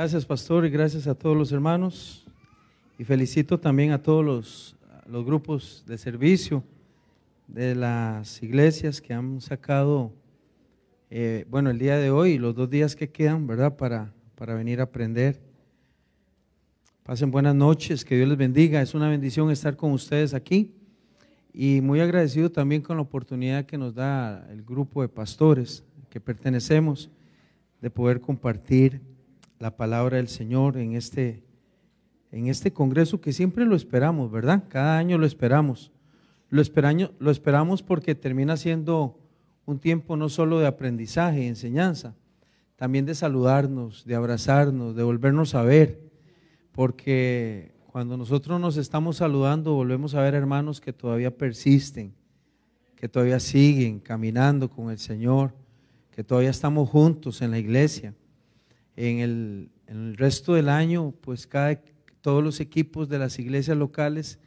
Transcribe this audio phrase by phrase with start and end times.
[0.00, 2.24] Gracias, pastor, y gracias a todos los hermanos.
[2.98, 4.74] Y felicito también a todos los,
[5.04, 6.64] los grupos de servicio
[7.46, 10.10] de las iglesias que han sacado,
[11.10, 13.76] eh, bueno, el día de hoy, los dos días que quedan, ¿verdad?
[13.76, 15.38] Para, para venir a aprender.
[17.02, 18.80] Pasen buenas noches, que Dios les bendiga.
[18.80, 20.72] Es una bendición estar con ustedes aquí.
[21.52, 26.22] Y muy agradecido también con la oportunidad que nos da el grupo de pastores que
[26.22, 27.10] pertenecemos
[27.82, 29.09] de poder compartir
[29.60, 31.44] la palabra del Señor en este,
[32.32, 34.64] en este congreso que siempre lo esperamos, ¿verdad?
[34.68, 35.92] Cada año lo esperamos.
[36.48, 36.62] Lo,
[37.18, 39.18] lo esperamos porque termina siendo
[39.66, 42.16] un tiempo no solo de aprendizaje y enseñanza,
[42.76, 46.00] también de saludarnos, de abrazarnos, de volvernos a ver,
[46.72, 52.14] porque cuando nosotros nos estamos saludando volvemos a ver hermanos que todavía persisten,
[52.96, 55.52] que todavía siguen caminando con el Señor,
[56.10, 58.14] que todavía estamos juntos en la iglesia.
[59.02, 61.80] En el, resto del año, pues cada,
[62.20, 64.38] todos los equipos de las iglesias locales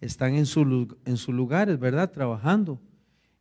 [0.00, 2.10] están en, su, en sus lugares, ¿verdad?
[2.10, 2.80] Trabajando.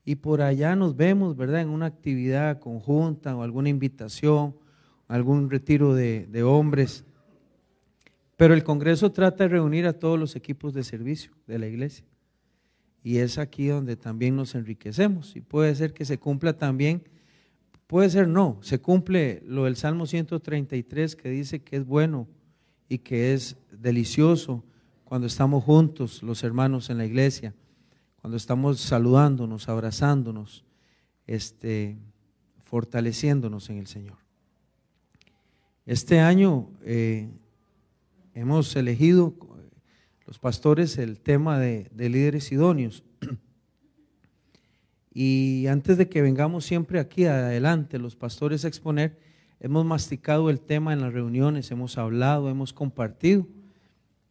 [0.04, 1.62] Y por allá nos vemos, ¿verdad?
[1.62, 4.58] En una actividad conjunta o alguna invitación,
[5.08, 7.06] algún retiro de, de hombres.
[8.36, 12.06] Pero el Congreso trata de reunir a todos los equipos de servicio de la iglesia.
[13.04, 15.34] Y es aquí donde también nos enriquecemos.
[15.38, 17.04] Y puede ser que se cumpla también
[17.88, 22.28] Puede ser no, se cumple lo del Salmo 133 que dice que es bueno
[22.90, 24.66] y que es delicioso
[25.06, 27.56] cuando estamos juntos los hermanos en la iglesia,
[28.20, 30.66] cuando estamos saludándonos, abrazándonos,
[31.26, 31.98] este,
[32.66, 34.18] fortaleciéndonos en el Señor.
[35.86, 37.30] Este año eh,
[38.34, 39.34] hemos elegido
[40.26, 43.06] los pastores el tema de, de líderes idóneos.
[45.20, 49.18] Y antes de que vengamos siempre aquí adelante, los pastores a exponer,
[49.60, 53.48] hemos masticado el tema en las reuniones, hemos hablado, hemos compartido,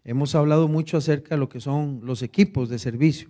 [0.04, 3.28] hemos hablado mucho acerca de lo que son los equipos de servicio.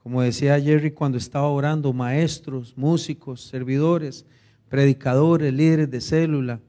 [0.00, 4.24] Como decía Jerry cuando estaba orando, maestros, músicos, servidores,
[4.68, 6.60] predicadores, líderes de célula,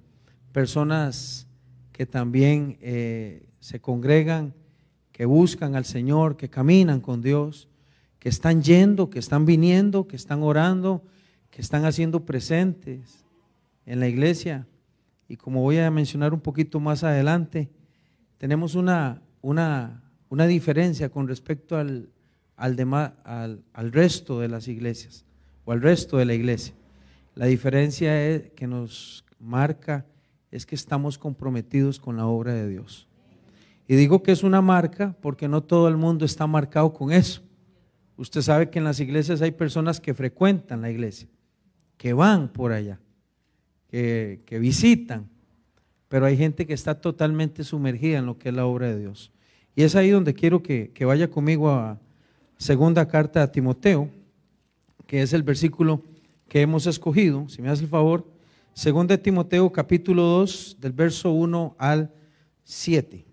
[0.51, 1.45] personas
[1.91, 4.55] que también eh, se congregan,
[5.11, 7.69] que buscan al Señor, que caminan con Dios
[8.27, 11.01] que están yendo, que están viniendo, que están orando,
[11.49, 13.23] que están haciendo presentes
[13.85, 14.67] en la iglesia.
[15.29, 17.69] Y como voy a mencionar un poquito más adelante,
[18.37, 22.09] tenemos una, una, una diferencia con respecto al,
[22.57, 22.77] al,
[23.23, 25.23] al, al resto de las iglesias
[25.63, 26.73] o al resto de la iglesia.
[27.33, 30.05] La diferencia es, que nos marca
[30.51, 33.07] es que estamos comprometidos con la obra de Dios.
[33.87, 37.46] Y digo que es una marca porque no todo el mundo está marcado con eso.
[38.17, 41.27] Usted sabe que en las iglesias hay personas que frecuentan la iglesia,
[41.97, 42.99] que van por allá,
[43.89, 45.29] que, visitan,
[46.09, 49.31] pero hay gente que está totalmente sumergida en lo que es la obra de Dios.
[49.75, 51.99] Y es ahí donde quiero que, que vaya conmigo a
[52.57, 54.09] segunda carta a Timoteo,
[55.05, 56.01] que es el versículo
[56.49, 58.25] que hemos escogido, si me hace el favor,
[58.73, 62.11] segunda de Timoteo capítulo 2, del verso 1 al
[62.63, 63.26] 7.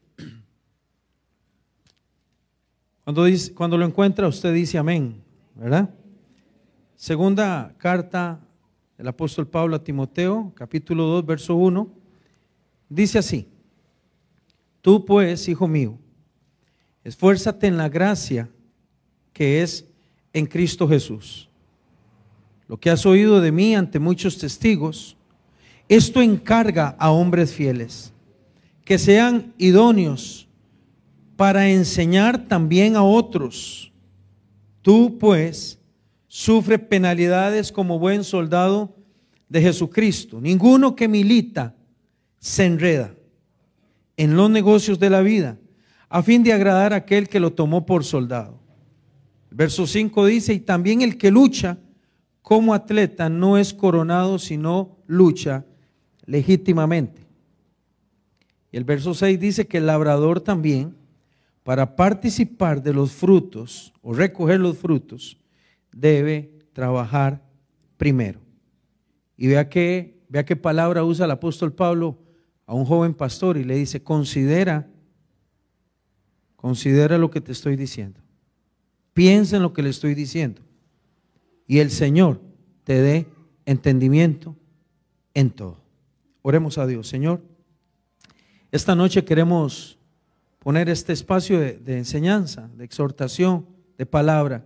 [3.05, 5.23] Cuando, dice, cuando lo encuentra, usted dice amén,
[5.55, 5.91] ¿verdad?
[6.97, 8.41] Segunda carta
[8.97, 11.87] del apóstol Pablo a Timoteo, capítulo 2, verso 1,
[12.89, 13.47] dice así,
[14.81, 15.99] tú pues, hijo mío,
[17.03, 18.49] esfuérzate en la gracia
[19.35, 19.87] que es
[20.33, 21.51] en Cristo Jesús.
[22.69, 25.19] Lo que has oído de mí ante muchos testigos,
[25.91, 28.15] esto encarga a hombres fieles,
[28.83, 30.49] que sean idóneos
[31.37, 33.93] para enseñar también a otros.
[34.83, 35.79] Tú pues
[36.29, 38.95] sufre penalidades como buen soldado
[39.49, 40.41] de Jesucristo.
[40.41, 41.75] Ninguno que milita
[42.39, 43.15] se enreda
[44.17, 45.59] en los negocios de la vida
[46.09, 48.61] a fin de agradar a aquel que lo tomó por soldado.
[49.51, 51.79] verso 5 dice, y también el que lucha
[52.43, 55.65] como atleta no es coronado, sino lucha
[56.27, 57.23] legítimamente.
[58.71, 60.95] Y el verso 6 dice que el labrador también
[61.65, 65.39] para participar de los frutos o recoger los frutos,
[65.91, 67.43] debe trabajar
[67.97, 68.39] primero.
[69.37, 72.19] Y vea qué, vea qué palabra usa el apóstol Pablo
[72.67, 74.89] a un joven pastor y le dice, considera,
[76.57, 78.21] considera lo que te estoy diciendo.
[79.15, 80.61] Piensa en lo que le estoy diciendo.
[81.67, 82.43] Y el Señor
[82.85, 83.27] te dé
[83.65, 84.55] entendimiento
[85.33, 85.81] en todo.
[86.43, 87.43] Oremos a Dios, Señor.
[88.71, 89.99] Esta noche queremos
[90.65, 93.67] poner este espacio de, enseñanza, de exhortación,
[93.99, 94.65] de palabra,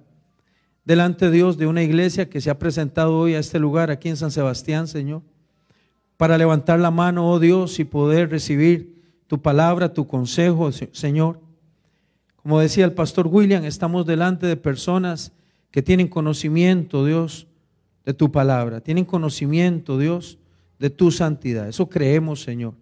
[0.85, 4.09] delante de Dios de una iglesia que se ha presentado hoy a este lugar, aquí
[4.09, 5.23] en San Sebastián, Señor,
[6.17, 11.41] para levantar la mano, oh Dios, y poder recibir tu palabra, tu consejo, Señor.
[12.37, 15.33] Como decía el pastor William, estamos delante de personas
[15.73, 17.49] que tienen conocimiento, Dios,
[18.05, 20.39] de tu palabra, tienen conocimiento, Dios,
[20.79, 21.69] de tu santidad.
[21.69, 22.75] Eso creemos, Señor.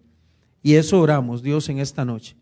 [0.61, 2.35] Y eso oramos, Dios, en esta noche.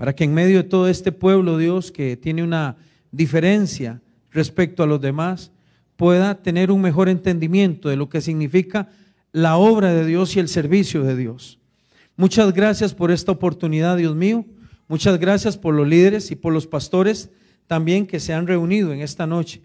[0.00, 2.78] Para que en medio de todo este pueblo, Dios, que tiene una
[3.12, 4.00] diferencia
[4.30, 5.52] respecto a los demás,
[5.96, 8.88] pueda tener un mejor entendimiento de lo que significa
[9.30, 11.58] la obra de Dios y el servicio de Dios.
[12.16, 14.46] Muchas gracias por esta oportunidad, Dios mío.
[14.88, 17.28] Muchas gracias por los líderes y por los pastores
[17.66, 19.60] también que se han reunido en esta noche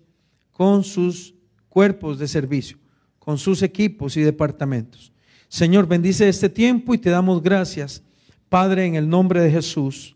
[0.51, 1.33] con sus
[1.69, 2.77] cuerpos de servicio,
[3.19, 5.13] con sus equipos y departamentos.
[5.47, 8.03] Señor, bendice este tiempo y te damos gracias,
[8.49, 10.14] Padre, en el nombre de Jesús.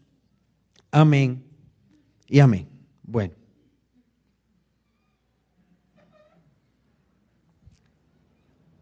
[0.91, 1.43] Amén
[2.27, 2.67] y amén.
[3.03, 3.33] Bueno.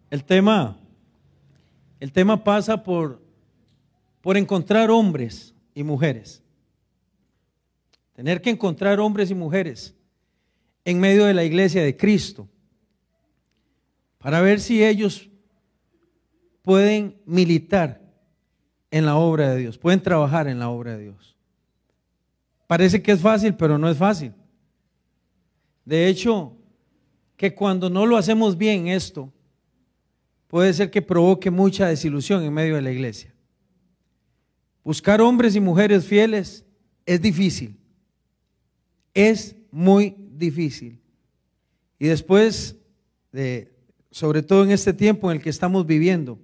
[0.09, 0.79] El tema,
[1.99, 3.21] el tema pasa por,
[4.21, 6.41] por encontrar hombres y mujeres.
[8.13, 9.93] Tener que encontrar hombres y mujeres
[10.85, 12.47] en medio de la iglesia de Cristo
[14.17, 15.29] para ver si ellos
[16.61, 18.01] pueden militar
[18.91, 21.36] en la obra de Dios, pueden trabajar en la obra de Dios.
[22.67, 24.33] Parece que es fácil, pero no es fácil.
[25.85, 26.53] De hecho,
[27.37, 29.31] que cuando no lo hacemos bien esto,
[30.47, 33.33] puede ser que provoque mucha desilusión en medio de la iglesia.
[34.83, 36.65] Buscar hombres y mujeres fieles
[37.05, 37.77] es difícil.
[39.13, 40.99] Es muy difícil.
[41.99, 42.75] Y después
[43.31, 43.73] de,
[44.11, 46.39] sobre todo en este tiempo en el que estamos viviendo,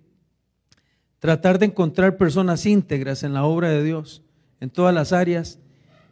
[1.19, 4.22] tratar de encontrar personas íntegras en la obra de Dios,
[4.60, 5.60] en todas las áreas,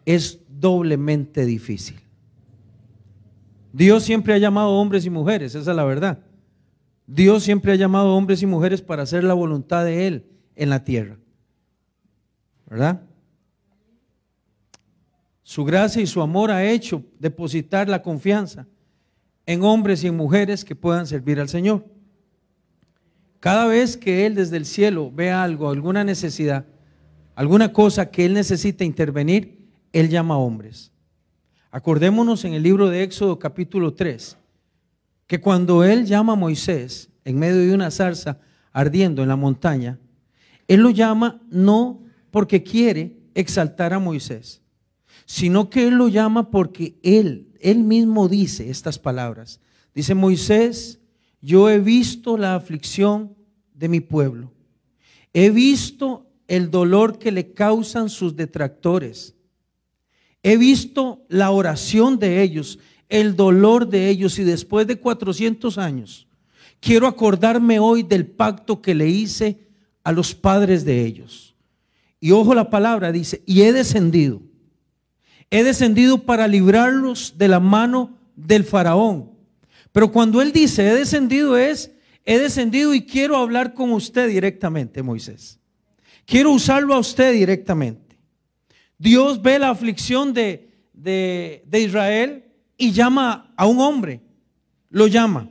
[0.06, 2.00] es doblemente difícil.
[3.74, 6.20] Dios siempre ha llamado hombres y mujeres, esa es la verdad.
[7.08, 10.26] Dios siempre ha llamado hombres y mujeres para hacer la voluntad de Él
[10.56, 11.18] en la tierra.
[12.70, 13.02] ¿Verdad?
[15.44, 18.68] Su gracia y su amor ha hecho depositar la confianza
[19.46, 21.86] en hombres y en mujeres que puedan servir al Señor.
[23.42, 26.66] Cada vez que Él desde el cielo ve algo, alguna necesidad,
[27.36, 29.61] alguna cosa que Él necesita intervenir,
[29.94, 30.92] Él llama a hombres.
[31.70, 34.38] Acordémonos en el libro de Éxodo capítulo 3,
[35.28, 38.40] que cuando Él llama a Moisés en medio de una zarza
[38.74, 40.00] ardiendo en la montaña,
[40.68, 44.62] Él lo llama no porque quiere exaltar a Moisés,
[45.26, 49.60] sino que Él lo llama porque Él, Él mismo dice estas palabras.
[49.94, 51.00] Dice Moisés,
[51.42, 53.36] yo he visto la aflicción
[53.74, 54.52] de mi pueblo,
[55.34, 59.36] he visto el dolor que le causan sus detractores
[60.44, 62.80] He visto la oración de ellos,
[63.10, 66.28] el dolor de ellos y después de 400 años,
[66.80, 69.60] quiero acordarme hoy del pacto que le hice
[70.04, 71.56] a los padres de ellos.
[72.20, 74.42] Y ojo la palabra, dice, y he descendido.
[75.50, 79.32] He descendido para librarlos de la mano del faraón.
[79.92, 81.92] Pero cuando él dice, he descendido es,
[82.26, 85.60] he descendido y quiero hablar con usted directamente, Moisés.
[86.26, 88.11] Quiero usarlo a usted directamente.
[89.02, 90.70] Dios ve la aflicción de,
[91.74, 92.46] Israel
[92.78, 94.22] y llama a un hombre,
[94.92, 95.50] lo llama.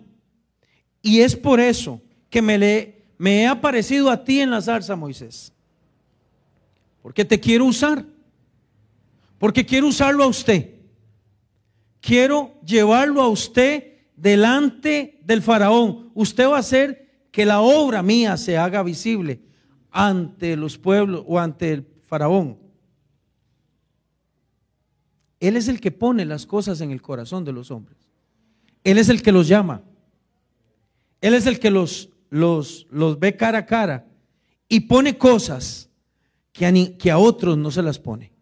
[1.02, 4.94] Y es por eso que me, le, me he aparecido a ti en la zarza,
[4.94, 5.52] Moisés.
[7.02, 8.04] Porque te quiero usar.
[9.36, 10.76] Porque quiero usarlo a usted.
[12.00, 16.12] Quiero llevarlo a usted delante del faraón.
[16.14, 19.40] Usted va a hacer que la obra mía se haga visible
[19.90, 22.59] ante los pueblos o ante el faraón.
[25.40, 27.96] Él es el que pone las cosas en el corazón de los hombres.
[28.84, 29.82] Él es el que los llama.
[31.22, 34.06] Él es el que los, los, los ve cara a cara
[34.68, 35.88] y pone cosas
[36.52, 38.32] que a, que a otros no se las pone.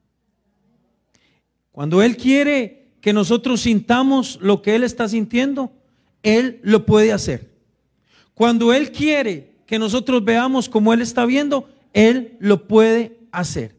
[1.70, 5.72] Cuando Él quiere que nosotros sintamos lo que Él está sintiendo,
[6.24, 7.52] Él lo puede hacer.
[8.34, 13.76] Cuando Él quiere que nosotros veamos como Él está viendo, Él lo puede hacer.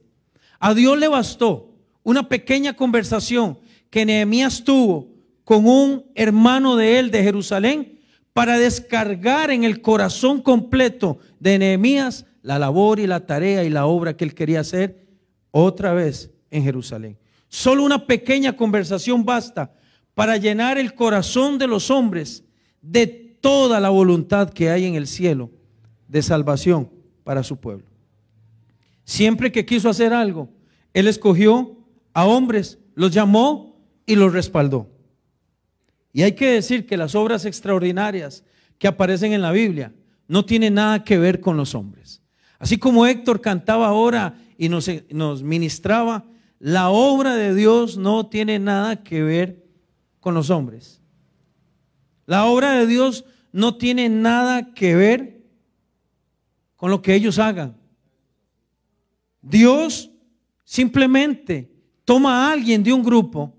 [0.59, 1.68] A Dios le bastó
[2.09, 3.59] una pequeña conversación
[3.91, 5.09] que Nehemías tuvo
[5.43, 7.99] con un hermano de él de Jerusalén
[8.33, 13.85] para descargar en el corazón completo de Nehemías la labor y la tarea y la
[13.85, 15.05] obra que él quería hacer
[15.51, 17.15] otra vez en Jerusalén.
[17.47, 19.71] Solo una pequeña conversación basta
[20.15, 22.43] para llenar el corazón de los hombres
[22.81, 23.05] de
[23.39, 25.51] toda la voluntad que hay en el cielo
[26.07, 26.89] de salvación
[27.23, 27.85] para su pueblo.
[29.03, 30.49] Siempre que quiso hacer algo,
[30.91, 31.78] él escogió
[32.13, 34.89] a hombres, los llamó y los respaldó.
[36.11, 38.43] Y hay que decir que las obras extraordinarias
[38.77, 39.93] que aparecen en la Biblia
[40.27, 42.21] no tiene nada que ver con los hombres.
[42.57, 46.25] Así como Héctor cantaba ahora y nos ministraba,
[46.59, 49.65] la obra de Dios no tiene nada que ver
[50.19, 51.01] con los hombres.
[52.25, 55.41] La obra de Dios no tiene nada que ver
[56.75, 57.77] con lo que ellos hagan.
[59.41, 60.11] Dios
[60.63, 61.71] simplemente
[62.09, 63.53] toma a alguien de un grupo,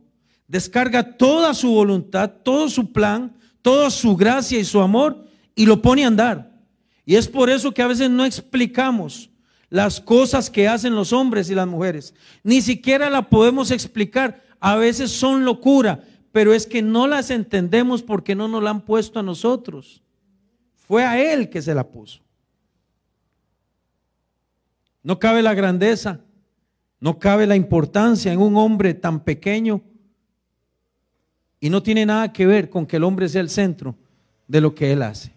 [0.49, 5.81] descarga toda su voluntad, todo su plan, toda su gracia y su amor y lo
[5.81, 6.51] pone a andar.
[7.07, 9.31] Y es por eso que a veces no explicamos
[9.69, 12.13] las cosas que hacen los hombres y las mujeres.
[12.43, 14.43] Ni siquiera la podemos explicar.
[14.59, 16.03] A veces son locura,
[16.33, 20.03] pero es que no las entendemos porque no nos la han puesto a nosotros.
[20.75, 22.19] Fue a Él que se la puso.
[25.05, 26.19] No cabe la grandeza,
[27.01, 29.81] no cabe la importancia en un hombre tan pequeño
[31.59, 33.97] y no tiene nada que ver con que el hombre sea el centro
[34.47, 35.33] de lo que Él hace.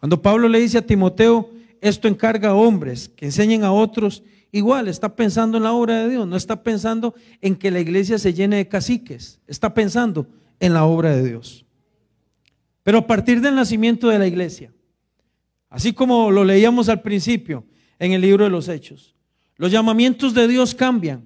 [0.00, 1.50] Cuando Pablo le dice a Timoteo,
[1.80, 6.08] esto encarga a hombres que enseñen a otros, igual está pensando en la obra de
[6.08, 10.26] Dios, no está pensando en que la iglesia se llene de caciques, está pensando
[10.60, 11.64] en la obra de Dios.
[12.82, 14.72] Pero a partir del nacimiento de la iglesia,
[15.68, 17.64] así como lo leíamos al principio
[17.98, 19.14] en el libro de los Hechos,
[19.58, 21.24] los llamamientos de Dios cambian,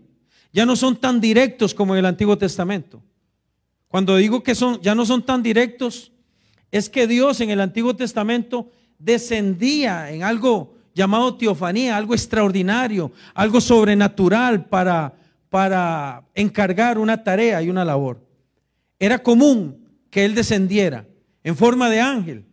[0.52, 3.02] ya no son tan directos como en el Antiguo Testamento.
[3.88, 6.12] Cuando digo que son, ya no son tan directos,
[6.70, 13.60] es que Dios en el Antiguo Testamento descendía en algo llamado teofanía, algo extraordinario, algo
[13.60, 15.14] sobrenatural para,
[15.50, 18.26] para encargar una tarea y una labor.
[18.98, 21.06] Era común que Él descendiera
[21.44, 22.44] en forma de ángel,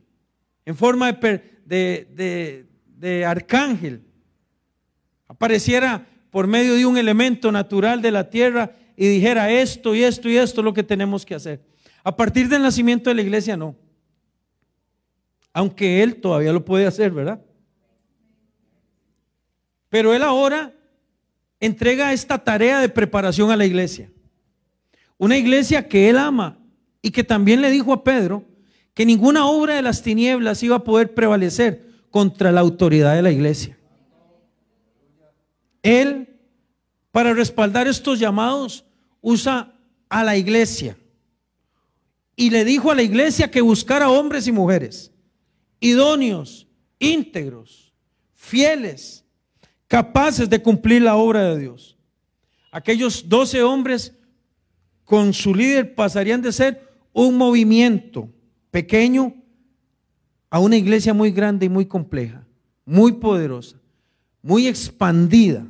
[0.66, 4.02] en forma de, de arcángel,
[5.30, 10.28] apareciera por medio de un elemento natural de la tierra y dijera esto y esto
[10.28, 11.62] y esto es lo que tenemos que hacer.
[12.04, 13.78] A partir del nacimiento de la iglesia no
[15.54, 17.42] aunque Él todavía lo puede hacer, ¿verdad?
[19.90, 20.74] Pero Él ahora
[21.60, 24.12] entrega esta tarea de preparación a la iglesia.
[25.18, 26.60] Una iglesia que Él ama
[27.02, 28.46] y que también le dijo a Pedro
[28.94, 33.32] que ninguna obra de las tinieblas iba a poder prevalecer contra la autoridad de la
[33.32, 33.78] iglesia.
[35.84, 36.40] Él,
[37.12, 38.86] para respaldar estos llamados,
[39.22, 39.74] usa
[40.10, 40.98] a la iglesia.
[42.36, 45.12] Y le dijo a la iglesia que buscara hombres y mujeres
[45.80, 46.68] idóneos,
[47.00, 47.94] íntegros,
[48.36, 49.26] fieles,
[49.88, 51.98] capaces de cumplir la obra de Dios.
[52.72, 54.14] Aquellos doce hombres
[55.06, 58.30] con su líder pasarían de ser un movimiento
[58.72, 59.34] pequeño
[60.50, 62.46] a una iglesia muy grande y muy compleja,
[62.86, 63.79] muy poderosa,
[64.42, 65.68] muy expandida,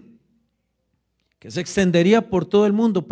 [1.40, 3.06] que se extendería por todo el mundo,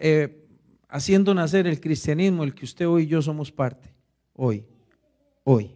[0.00, 0.46] eh,
[0.88, 3.92] haciendo nacer el cristianismo, el que usted hoy y yo somos parte,
[4.34, 4.64] hoy,
[5.44, 5.72] hoy.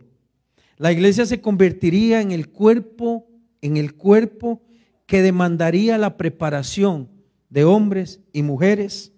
[0.79, 3.26] La iglesia se convertiría en el cuerpo,
[3.62, 4.62] en el cuerpo
[5.07, 7.09] que demandaría la preparación
[7.49, 9.12] de hombres y mujeres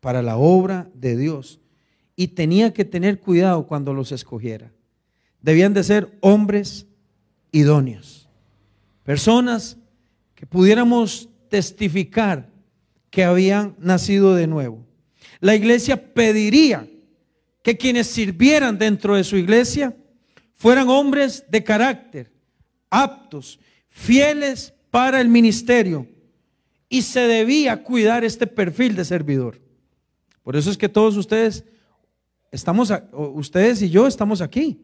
[0.00, 1.60] para la obra de Dios.
[2.16, 4.72] Y tenía que tener cuidado cuando los escogiera.
[5.42, 6.86] Debían de ser hombres
[7.52, 8.15] idóneos.
[9.06, 9.78] Personas
[10.34, 12.50] que pudiéramos testificar
[13.08, 14.84] que habían nacido de nuevo.
[15.38, 16.88] La iglesia pediría
[17.62, 19.96] que quienes sirvieran dentro de su iglesia
[20.56, 22.32] fueran hombres de carácter,
[22.90, 26.08] aptos, fieles para el ministerio.
[26.88, 29.60] Y se debía cuidar este perfil de servidor.
[30.42, 31.64] Por eso es que todos ustedes
[32.50, 34.80] estamos, ustedes y yo estamos aquí.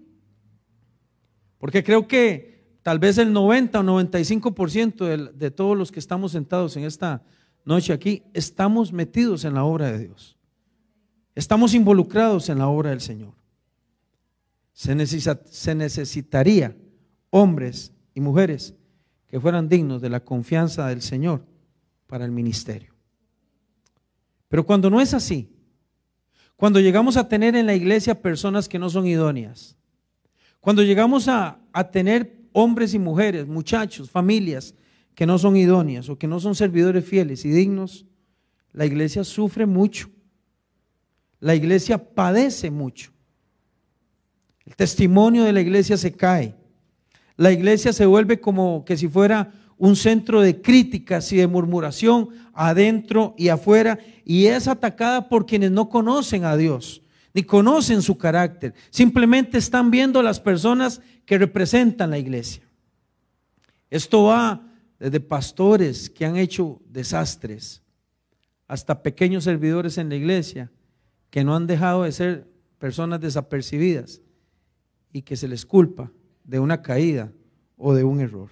[1.58, 2.51] Porque creo que
[2.82, 7.22] tal vez el 90 o 95% de, de todos los que estamos sentados en esta
[7.64, 10.36] noche aquí estamos metidos en la obra de Dios.
[11.34, 13.34] Estamos involucrados en la obra del Señor
[14.72, 16.76] se, necesitaría
[17.30, 18.74] hombres y mujeres
[19.28, 21.44] que fueran dignos de la confianza del Señor
[22.06, 22.94] para el ministerio.
[24.48, 25.50] Pero cuando no es así,
[26.56, 29.76] cuando llegamos a tener en la iglesia personas que no son idóneas,
[30.60, 34.74] cuando llegamos a, a tener hombres y mujeres, muchachos, familias
[35.14, 38.06] que no son idóneas o que no son servidores fieles y dignos,
[38.72, 40.08] la iglesia sufre mucho.
[41.40, 43.12] La iglesia padece mucho.
[44.64, 46.54] El testimonio de la iglesia se cae.
[47.36, 52.28] La iglesia se vuelve como que si fuera un centro de críticas y de murmuración
[52.54, 57.02] adentro y afuera y es atacada por quienes no conocen a Dios,
[57.34, 58.74] ni conocen su carácter.
[58.90, 62.62] Simplemente están viendo las personas que representan la iglesia.
[63.90, 67.82] Esto va desde pastores que han hecho desastres
[68.68, 70.70] hasta pequeños servidores en la iglesia
[71.30, 72.48] que no han dejado de ser
[72.78, 74.20] personas desapercibidas
[75.12, 76.10] y que se les culpa
[76.44, 77.32] de una caída
[77.76, 78.50] o de un error.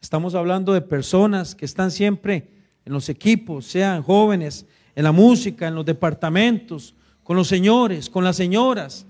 [0.00, 2.50] Estamos hablando de personas que están siempre
[2.84, 6.94] en los equipos, sean jóvenes, en la música, en los departamentos,
[7.26, 9.04] con los señores, con las señoras.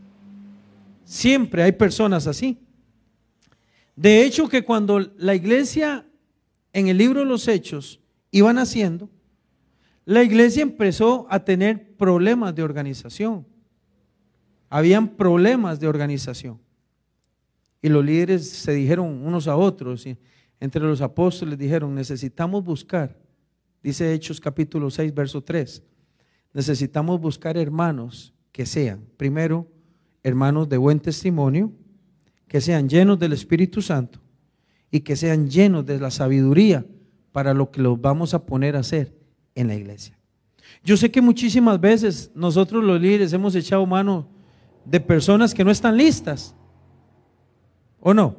[1.04, 2.58] Siempre hay personas así.
[3.94, 6.06] De hecho, que cuando la iglesia
[6.72, 9.10] en el libro de los Hechos iba naciendo,
[10.06, 13.46] la iglesia empezó a tener problemas de organización.
[14.70, 16.58] Habían problemas de organización.
[17.82, 20.16] Y los líderes se dijeron unos a otros, y
[20.58, 23.14] entre los apóstoles dijeron, necesitamos buscar,
[23.82, 25.82] dice Hechos capítulo 6, verso 3,
[26.56, 29.70] necesitamos buscar hermanos que sean, primero,
[30.22, 31.70] hermanos de buen testimonio,
[32.48, 34.20] que sean llenos del Espíritu Santo
[34.90, 36.86] y que sean llenos de la sabiduría
[37.30, 39.14] para lo que los vamos a poner a hacer
[39.54, 40.18] en la iglesia.
[40.82, 44.26] Yo sé que muchísimas veces nosotros los líderes hemos echado mano
[44.86, 46.54] de personas que no están listas,
[48.00, 48.38] ¿o no?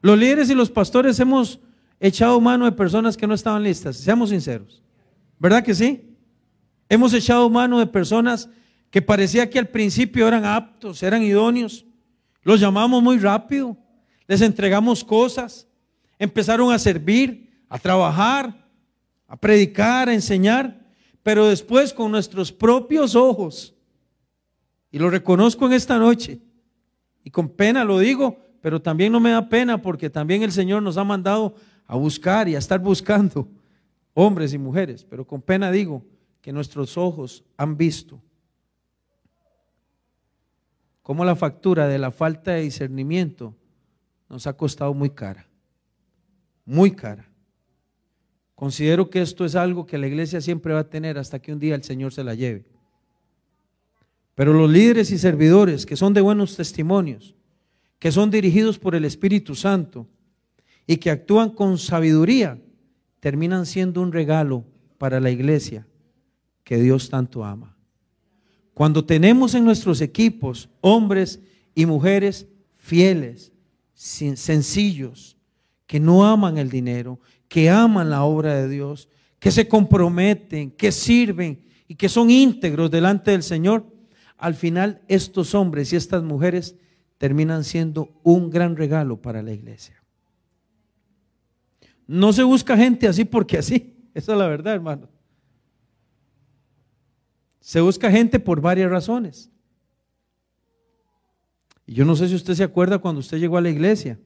[0.00, 1.60] Los líderes y los pastores hemos
[2.00, 4.82] echado mano de personas que no estaban listas, seamos sinceros.
[5.38, 6.08] ¿Verdad que sí?
[6.92, 8.50] Hemos echado mano de personas
[8.90, 11.86] que parecía que al principio eran aptos, eran idóneos,
[12.42, 13.78] los llamamos muy rápido,
[14.26, 15.66] les entregamos cosas,
[16.18, 18.68] empezaron a servir, a trabajar,
[19.26, 20.84] a predicar, a enseñar,
[21.22, 23.74] pero después con nuestros propios ojos,
[24.90, 26.42] y lo reconozco en esta noche,
[27.24, 30.82] y con pena lo digo, pero también no me da pena porque también el Señor
[30.82, 31.54] nos ha mandado
[31.86, 33.48] a buscar y a estar buscando
[34.12, 36.04] hombres y mujeres, pero con pena digo
[36.42, 38.20] que nuestros ojos han visto
[41.02, 43.56] cómo la factura de la falta de discernimiento
[44.28, 45.48] nos ha costado muy cara,
[46.64, 47.28] muy cara.
[48.56, 51.58] Considero que esto es algo que la iglesia siempre va a tener hasta que un
[51.58, 52.66] día el Señor se la lleve.
[54.34, 57.36] Pero los líderes y servidores que son de buenos testimonios,
[57.98, 60.08] que son dirigidos por el Espíritu Santo
[60.86, 62.60] y que actúan con sabiduría,
[63.20, 64.64] terminan siendo un regalo
[64.98, 65.86] para la iglesia
[66.64, 67.76] que Dios tanto ama.
[68.74, 71.40] Cuando tenemos en nuestros equipos hombres
[71.74, 72.46] y mujeres
[72.76, 73.52] fieles,
[73.94, 75.36] sencillos,
[75.86, 80.90] que no aman el dinero, que aman la obra de Dios, que se comprometen, que
[80.90, 83.86] sirven y que son íntegros delante del Señor,
[84.38, 86.76] al final estos hombres y estas mujeres
[87.18, 90.02] terminan siendo un gran regalo para la iglesia.
[92.06, 95.11] No se busca gente así porque así, esa es la verdad, hermano.
[97.62, 99.48] Se busca gente por varias razones.
[101.86, 104.18] Y yo no sé si usted se acuerda cuando usted llegó a la iglesia,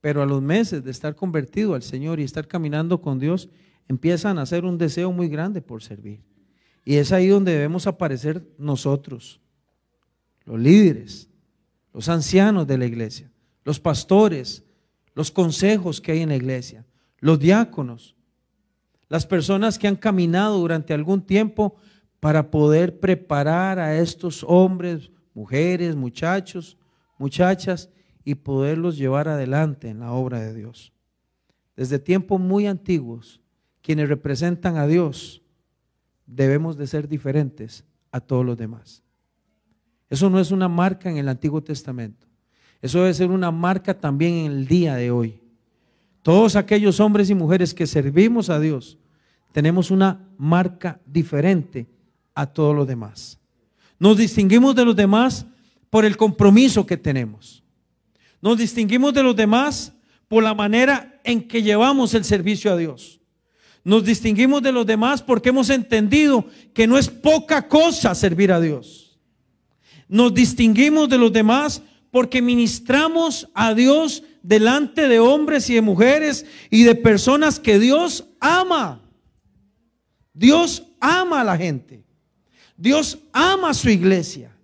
[0.00, 3.50] pero a los meses de estar convertido al Señor y estar caminando con Dios,
[3.88, 6.22] empiezan a hacer un deseo muy grande por servir.
[6.82, 9.38] Y es ahí donde debemos aparecer nosotros,
[10.46, 11.28] los líderes,
[11.92, 13.30] los ancianos de la iglesia,
[13.64, 14.64] los pastores,
[15.14, 16.86] los consejos que hay en la iglesia,
[17.18, 18.16] los diáconos,
[19.10, 21.76] las personas que han caminado durante algún tiempo
[22.20, 26.76] para poder preparar a estos hombres, mujeres, muchachos,
[27.18, 27.90] muchachas
[28.24, 30.92] y poderlos llevar adelante en la obra de Dios.
[31.76, 33.40] Desde tiempos muy antiguos,
[33.80, 35.42] quienes representan a Dios
[36.26, 39.02] debemos de ser diferentes a todos los demás.
[40.10, 42.26] Eso no es una marca en el Antiguo Testamento.
[42.82, 45.40] Eso debe ser una marca también en el día de hoy.
[46.22, 48.98] Todos aquellos hombres y mujeres que servimos a Dios
[49.52, 51.88] tenemos una marca diferente
[52.40, 53.38] a todos los demás.
[53.98, 55.44] Nos distinguimos de los demás
[55.90, 57.62] por el compromiso que tenemos.
[58.40, 59.92] Nos distinguimos de los demás
[60.26, 63.20] por la manera en que llevamos el servicio a Dios.
[63.84, 68.60] Nos distinguimos de los demás porque hemos entendido que no es poca cosa servir a
[68.60, 69.18] Dios.
[70.08, 76.46] Nos distinguimos de los demás porque ministramos a Dios delante de hombres y de mujeres
[76.70, 79.02] y de personas que Dios ama.
[80.32, 82.09] Dios ama a la gente.
[82.80, 84.56] Dios ama a su iglesia.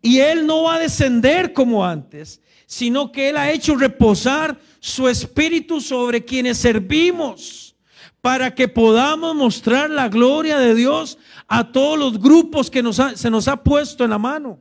[0.00, 5.06] Y Él no va a descender como antes, sino que Él ha hecho reposar su
[5.06, 7.76] espíritu sobre quienes servimos,
[8.22, 12.82] para que podamos mostrar la gloria de Dios a todos los grupos que
[13.14, 14.58] se nos ha puesto en la mano.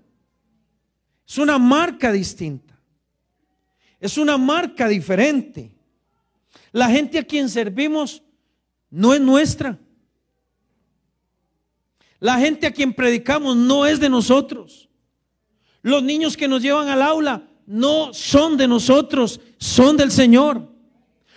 [1.25, 2.77] Es una marca distinta.
[4.01, 5.71] Es una marca diferente.
[6.73, 8.21] La gente a quien servimos
[8.89, 9.79] no es nuestra.
[12.25, 14.89] La gente a quien predicamos no es de nosotros.
[15.83, 20.67] Los niños que nos llevan al aula no son de nosotros, son del Señor.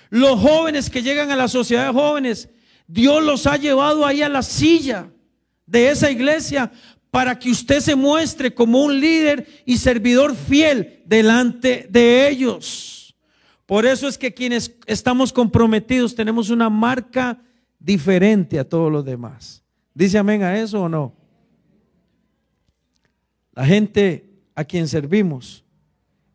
[0.08, 2.48] Los jóvenes que llegan a la sociedad de jóvenes,
[2.86, 5.10] Dios los ha llevado ahí a la silla
[5.66, 6.72] de esa iglesia
[7.10, 13.14] para que usted se muestre como un líder y servidor fiel delante de ellos.
[13.66, 17.42] Por eso es que quienes estamos comprometidos tenemos una marca
[17.78, 19.67] diferente a todos los demás.
[19.98, 21.12] ¿Dice amén a eso o no?
[23.52, 25.64] La gente a quien servimos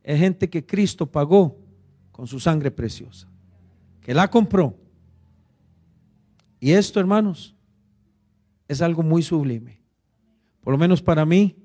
[0.03, 1.57] es gente que Cristo pagó
[2.11, 3.29] con su sangre preciosa,
[4.01, 4.77] que la compró.
[6.59, 7.55] Y esto, hermanos,
[8.67, 9.79] es algo muy sublime.
[10.59, 11.55] Por lo menos para mí,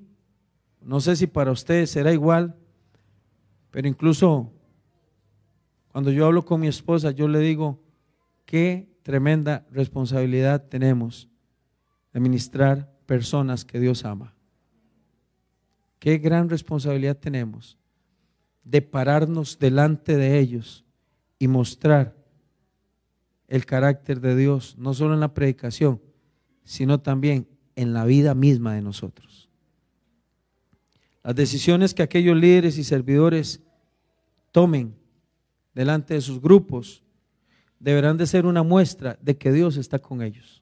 [0.81, 2.55] no sé si para ustedes será igual,
[3.71, 4.53] pero incluso
[5.91, 7.83] cuando yo hablo con mi esposa, yo le digo,
[8.45, 11.28] qué tremenda responsabilidad tenemos
[12.19, 14.33] ministrar personas que Dios ama.
[15.99, 17.77] Qué gran responsabilidad tenemos
[18.63, 20.85] de pararnos delante de ellos
[21.39, 22.15] y mostrar
[23.47, 26.01] el carácter de Dios, no solo en la predicación,
[26.63, 29.49] sino también en la vida misma de nosotros.
[31.23, 33.61] Las decisiones que aquellos líderes y servidores
[34.51, 34.95] tomen
[35.73, 37.03] delante de sus grupos
[37.79, 40.61] deberán de ser una muestra de que Dios está con ellos.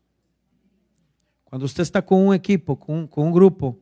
[1.49, 3.79] Cuando usted está con un equipo, con un, grupo,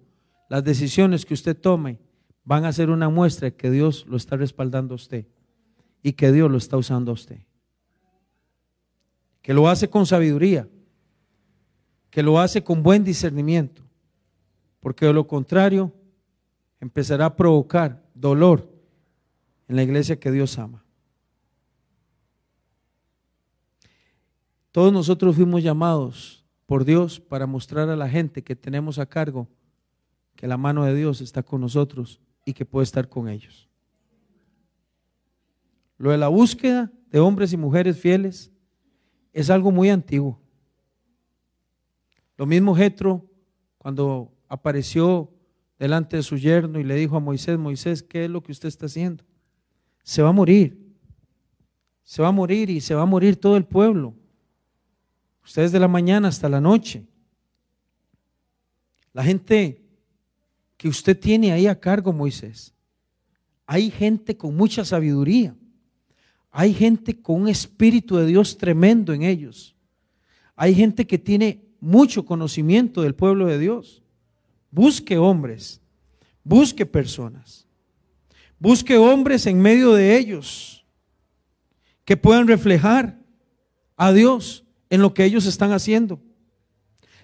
[0.50, 1.98] las decisiones que usted tome
[2.44, 5.26] van a ser una muestra de que Dios lo está respaldando a usted
[6.04, 7.40] y que Dios lo está usando a usted.
[9.42, 10.70] Que lo hace con sabiduría,
[12.12, 13.82] que lo hace con buen discernimiento,
[14.80, 15.92] porque de lo contrario
[16.80, 18.72] empezará a provocar dolor
[19.68, 20.86] en la iglesia que Dios ama.
[24.72, 29.48] Todos nosotros fuimos llamados por Dios para mostrar a la gente que tenemos a cargo
[30.36, 33.70] que la mano de Dios está con nosotros y que puede estar con ellos.
[35.98, 38.52] Lo de la búsqueda de hombres y mujeres fieles
[39.32, 40.40] es algo muy antiguo.
[42.38, 43.26] Lo mismo Jetro
[43.78, 45.32] cuando apareció
[45.80, 48.68] delante de su yerno y le dijo a Moisés, Moisés, ¿qué es lo que usted
[48.68, 49.24] está haciendo?
[50.04, 50.86] Se va a morir.
[52.04, 54.14] Se va a morir y se va a morir todo el pueblo.
[55.46, 57.06] Ustedes de la mañana hasta la noche.
[59.14, 59.82] La gente
[60.76, 62.74] que usted tiene ahí a cargo, Moisés.
[63.68, 65.56] Hay gente con mucha sabiduría.
[66.52, 69.76] Hay gente con un espíritu de Dios tremendo en ellos.
[70.56, 74.02] Hay gente que tiene mucho conocimiento del pueblo de Dios.
[74.72, 75.80] Busque hombres,
[76.44, 77.68] busque personas.
[78.58, 80.86] Busque hombres en medio de ellos
[82.04, 83.20] que puedan reflejar
[83.96, 86.20] a Dios en lo que ellos están haciendo.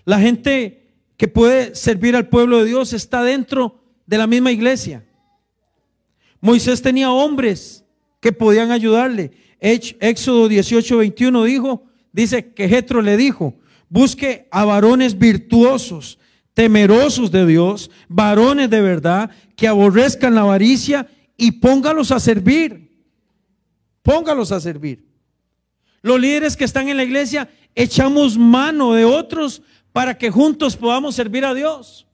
[0.06, 5.06] La gente que puede servir al pueblo de Dios está dentro de la misma iglesia.
[6.40, 7.86] Moisés tenía hombres
[8.20, 9.32] que podían ayudarle.
[9.60, 16.18] Éxodo 18, 21 dijo, dice que Jetro le dijo, busque a varones virtuosos,
[16.56, 22.92] temerosos de Dios, varones de verdad, que aborrezcan la avaricia y póngalos a servir.
[24.02, 25.11] Póngalos a servir.
[26.02, 29.62] Los líderes que están en la iglesia echamos mano de otros
[29.92, 32.08] para que juntos podamos servir a Dios.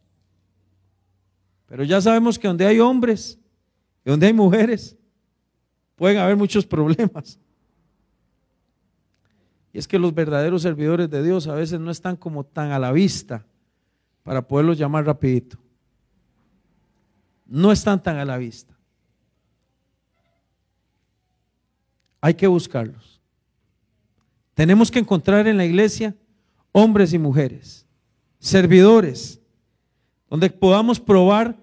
[1.67, 3.39] Pero ya sabemos que donde hay hombres
[4.05, 4.95] y donde hay mujeres,
[5.95, 7.39] pueden haber muchos problemas.
[9.73, 12.79] Y es que los verdaderos servidores de Dios a veces no están como tan a
[12.79, 13.45] la vista
[14.23, 15.57] para poderlos llamar rapidito.
[17.45, 18.75] No están tan a la vista.
[22.19, 23.16] Hay que buscarlos.
[24.57, 26.15] Tenemos que encontrar en la iglesia
[26.71, 27.85] hombres y mujeres,
[28.39, 29.39] servidores,
[30.31, 31.55] donde podamos probar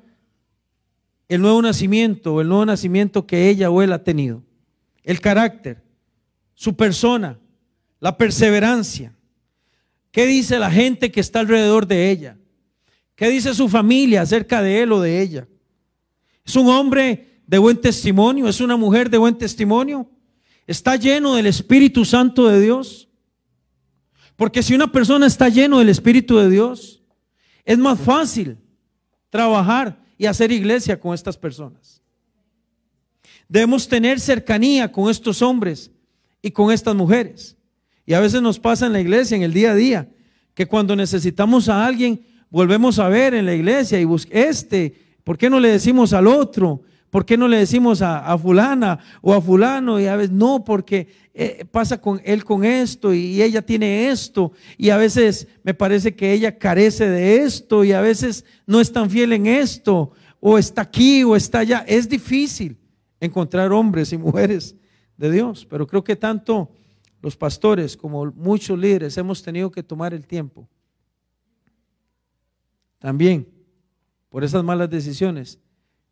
[1.27, 4.45] el nuevo nacimiento el nuevo nacimiento que ella o él ha tenido,
[5.03, 5.83] el carácter,
[6.55, 7.37] su persona,
[7.99, 9.13] la perseverancia.
[10.13, 12.39] ¿Qué dice la gente que está alrededor de ella?
[13.17, 15.49] ¿Qué dice su familia acerca de él o de ella?
[16.47, 18.47] ¿Es un hombre de buen testimonio?
[18.47, 20.09] ¿Es una mujer de buen testimonio?
[20.67, 23.09] ¿Está lleno del Espíritu Santo de Dios?
[24.37, 27.03] Porque si una persona está lleno del Espíritu de Dios,
[27.65, 28.59] es más fácil
[29.31, 32.03] trabajar y hacer iglesia con estas personas.
[33.49, 35.91] Debemos tener cercanía con estos hombres
[36.41, 37.57] y con estas mujeres.
[38.07, 40.09] Y a veces nos pasa en la iglesia, en el día a día,
[40.55, 45.37] que cuando necesitamos a alguien, volvemos a ver en la iglesia y busca este, ¿por
[45.37, 46.83] qué no le decimos al otro?
[47.15, 50.01] ¿Por qué no le decimos a, fulana o a fulano?
[50.01, 54.51] Y a veces no, porque eh, pasa con él con esto y ella tiene esto.
[54.77, 58.91] Y a veces me parece que ella carece de esto y a veces no es
[58.91, 60.11] tan fiel en esto.
[60.41, 61.85] O está aquí o está allá.
[61.87, 62.77] Es difícil
[63.21, 64.75] encontrar hombres y mujeres
[65.17, 65.65] de Dios.
[65.71, 66.73] Pero creo que tanto
[67.23, 70.69] los pastores como muchos líderes hemos tenido que tomar el tiempo
[72.99, 73.47] también
[74.31, 75.61] por esas malas decisiones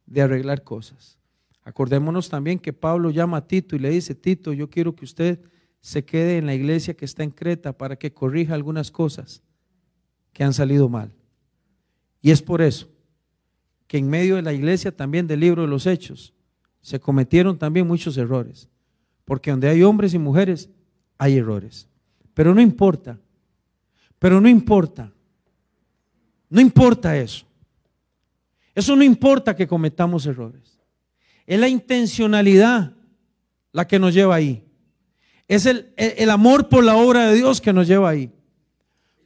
[0.07, 1.19] de arreglar cosas.
[1.65, 5.41] Acordémonos también que Pablo llama a Tito y le dice, Tito, yo quiero que usted
[5.81, 9.43] se quede en la iglesia que está en Creta para que corrija algunas cosas
[10.33, 11.13] que han salido mal.
[12.21, 12.89] Y es por eso
[13.87, 16.33] que en medio de la iglesia también del libro de los hechos
[16.81, 18.69] se cometieron también muchos errores.
[19.25, 20.71] Porque donde hay hombres y mujeres
[21.19, 21.89] hay errores.
[22.35, 23.19] Pero no importa.
[24.19, 25.13] Pero no importa.
[26.49, 27.47] No importa eso.
[28.75, 30.81] Eso no importa que cometamos errores.
[31.47, 32.93] Es la intencionalidad
[33.73, 34.65] la que nos lleva ahí.
[35.49, 38.31] Es el, el, amor por la obra de Dios que nos lleva ahí.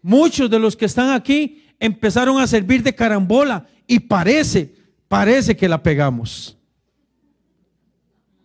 [0.02, 4.74] Muchos de los que están aquí empezaron a servir de carambola y parece,
[5.09, 6.56] parece que la pegamos.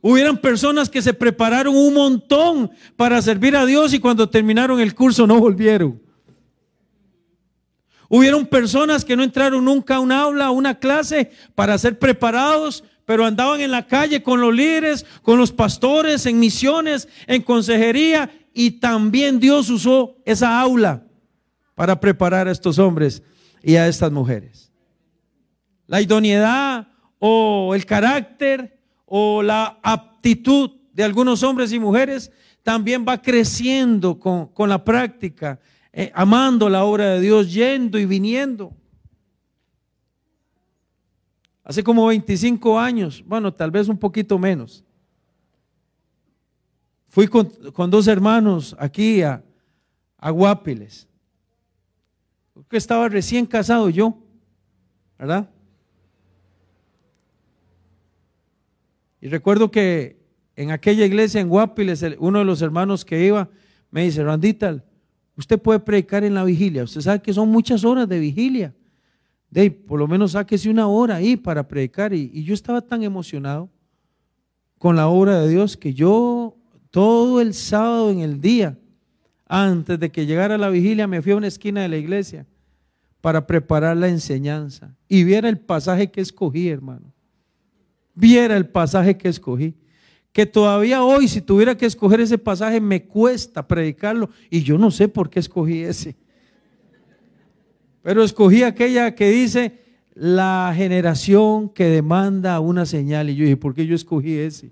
[0.01, 4.95] Hubieran personas que se prepararon un montón para servir a Dios y cuando terminaron el
[4.95, 6.01] curso no volvieron.
[8.13, 12.83] Hubieron personas que no entraron nunca a un aula, a una clase para ser preparados,
[13.05, 18.29] pero andaban en la calle con los líderes, con los pastores, en misiones, en consejería,
[18.53, 21.05] y también Dios usó esa aula
[21.73, 23.23] para preparar a estos hombres
[23.63, 24.73] y a estas mujeres.
[25.87, 32.29] La idoneidad o el carácter o la aptitud de algunos hombres y mujeres
[32.61, 35.61] también va creciendo con, la práctica,
[35.93, 38.73] eh, amando la obra de Dios, yendo y viniendo.
[41.63, 44.83] Hace como 25 años, bueno, tal vez un poquito menos.
[47.07, 47.51] Fui con,
[47.89, 49.43] dos hermanos aquí a,
[50.17, 51.07] a Guapiles.
[52.69, 54.17] Que estaba recién casado yo,
[55.19, 55.49] ¿verdad?
[59.19, 60.21] Y recuerdo que
[60.55, 63.49] en aquella iglesia en Guapiles, uno de los hermanos que iba
[63.91, 64.83] me dice, Randita,
[65.41, 66.83] usted puede predicar en la vigilia.
[66.83, 68.73] Usted sabe que son muchas horas de vigilia.
[69.49, 72.13] De por lo menos sáquese una hora ahí para predicar.
[72.13, 73.69] Y, y yo estaba tan emocionado
[74.77, 76.55] con la obra de Dios que yo
[76.89, 78.77] todo el sábado en el día,
[79.45, 82.45] antes de que llegara la vigilia, me fui a una esquina de la iglesia
[83.19, 84.95] para preparar la enseñanza.
[85.07, 87.11] Y viera el pasaje que escogí, hermano
[88.15, 89.75] viera el pasaje que escogí.
[90.31, 94.29] Que todavía hoy, si tuviera que escoger ese pasaje, me cuesta predicarlo.
[94.49, 96.15] Y yo no sé por qué escogí ese.
[98.01, 99.81] Pero escogí aquella que dice,
[100.13, 103.29] la generación que demanda una señal.
[103.29, 104.71] Y yo dije, ¿por qué yo escogí ese?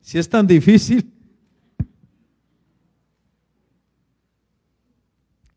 [0.00, 1.12] Si es tan difícil.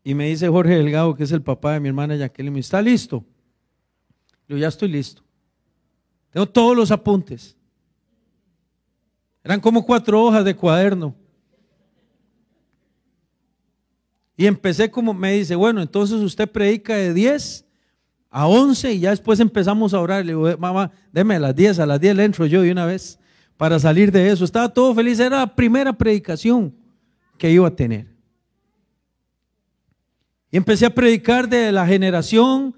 [0.02, 3.24] Y me dice Jorge Delgado, que es el papá de mi hermana Jacqueline, ¿está listo?
[4.48, 5.22] Yo ya estoy listo.
[6.30, 7.56] Tengo todos los apuntes.
[9.42, 11.14] Eran como cuatro hojas de cuaderno.
[14.36, 17.66] Y empecé como me dice, bueno, entonces usted predica de 10
[18.30, 20.24] a 11 y ya después empezamos a orar.
[20.24, 22.86] Le digo, mamá, déme a las 10, a las 10 le entro yo de una
[22.86, 23.18] vez
[23.56, 24.44] para salir de eso.
[24.44, 26.74] Estaba todo feliz, era la primera predicación
[27.36, 28.06] que iba a tener.
[30.50, 32.74] Y empecé a predicar de la generación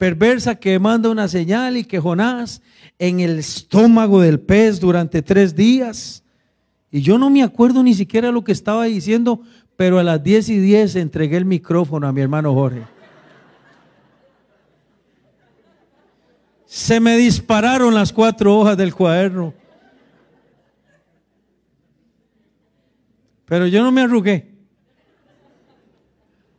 [0.00, 2.62] perversa que manda una señal y que Jonás
[2.98, 6.24] en el estómago del pez durante tres días.
[6.90, 9.42] Y yo no me acuerdo ni siquiera lo que estaba diciendo,
[9.76, 12.82] pero a las diez y diez entregué el micrófono a mi hermano Jorge.
[16.64, 19.52] Se me dispararon las cuatro hojas del cuaderno.
[23.44, 24.48] Pero yo no me arrugué.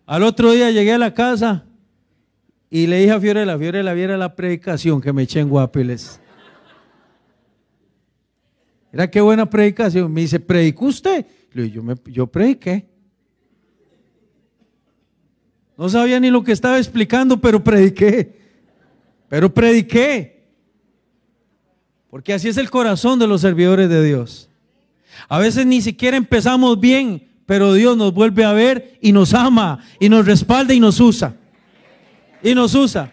[0.06, 1.66] Al otro día llegué a la casa
[2.74, 6.22] y le dije a Fiorella, Fiorella, viera la predicación que me eché en Guapiles.
[8.94, 10.12] Era qué buena predicación.
[10.12, 11.26] Me dice, ¿predicó usted?
[11.52, 12.88] Le yo, me, yo prediqué.
[15.78, 18.40] No sabía ni lo que estaba explicando, pero prediqué.
[19.28, 20.48] Pero prediqué.
[22.10, 24.50] Porque así es el corazón de los servidores de Dios.
[25.28, 29.84] A veces ni siquiera empezamos bien, pero Dios nos vuelve a ver y nos ama
[30.00, 31.36] y nos respalda y nos usa
[32.44, 33.12] y nos usa.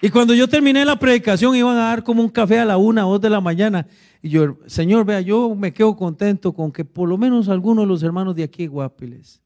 [0.00, 3.02] Y cuando yo terminé la predicación iban a dar como un café a la una
[3.02, 3.86] dos de la mañana.
[4.22, 7.88] Y yo, Señor, vea, yo me quedo contento con que por lo menos algunos de
[7.88, 9.40] los hermanos de aquí, Guapiles,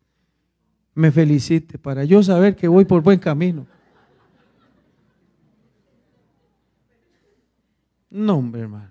[0.94, 3.66] me felicite para yo saber que voy por buen camino.
[8.10, 8.89] No, hombre, hermano.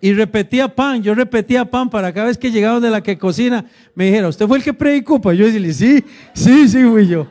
[0.00, 3.64] Y repetía pan, yo repetía pan para cada vez que llegaba de la que cocina,
[3.94, 5.20] me dijera, ¿usted fue el que predicó?
[5.20, 6.04] Pues yo decía, sí,
[6.34, 7.26] sí, sí, fui yo.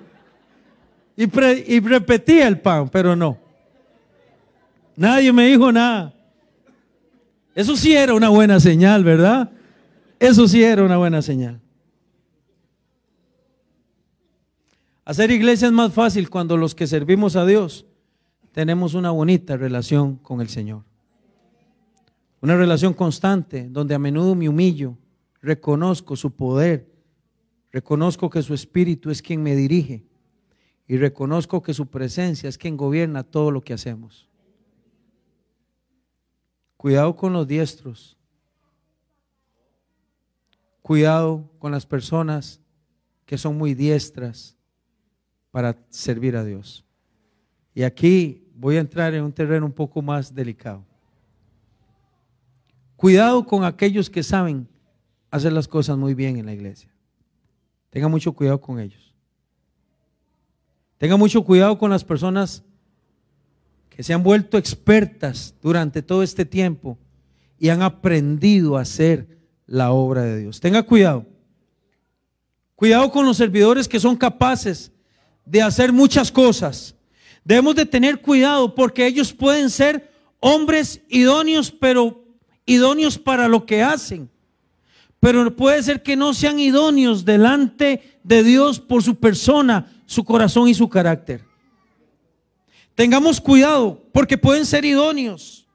[1.15, 3.37] Y, y repetía el pan, pero no.
[4.95, 6.13] Nadie me dijo nada.
[7.53, 9.49] Eso sí era una buena señal, ¿verdad?
[10.19, 11.61] Eso sí era una buena señal.
[15.05, 17.85] Hacer iglesia es más fácil cuando los que servimos a Dios
[18.51, 20.83] tenemos una bonita relación con el Señor.
[22.45, 24.99] Una relación constante donde a menudo me humillo,
[25.41, 26.87] reconozco su poder,
[27.71, 30.05] reconozco que su espíritu es quien me dirige
[30.87, 34.29] y reconozco que su presencia es quien gobierna todo lo que hacemos.
[36.77, 38.15] Cuidado con los diestros.
[40.83, 42.61] Cuidado con las personas
[43.25, 44.55] que son muy diestras
[45.49, 46.85] para servir a Dios.
[47.73, 50.85] Y aquí voy a entrar en un terreno un poco más delicado.
[52.95, 54.67] Cuidado con aquellos que saben
[55.31, 56.89] hacer las cosas muy bien en la iglesia.
[57.89, 59.13] Tenga mucho cuidado con ellos.
[60.97, 62.63] Tenga mucho cuidado con las personas
[63.89, 66.97] que se han vuelto expertas durante todo este tiempo
[67.57, 70.59] y han aprendido a hacer la obra de Dios.
[70.59, 71.25] Tenga cuidado.
[72.75, 74.91] Cuidado con los servidores que son capaces
[75.45, 76.95] de hacer muchas cosas.
[77.43, 82.24] Debemos de tener cuidado porque ellos pueden ser hombres idóneos, pero
[82.65, 84.29] idóneos para lo que hacen.
[85.19, 90.67] Pero puede ser que no sean idóneos delante de Dios por su persona, su corazón
[90.67, 91.43] y su carácter.
[92.93, 95.67] Tengamos cuidado porque pueden ser idóneos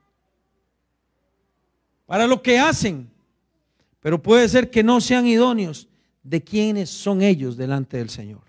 [2.07, 3.11] para lo que hacen,
[4.01, 5.89] pero puede ser que no sean idóneos
[6.23, 8.43] de quienes son ellos delante del Señor.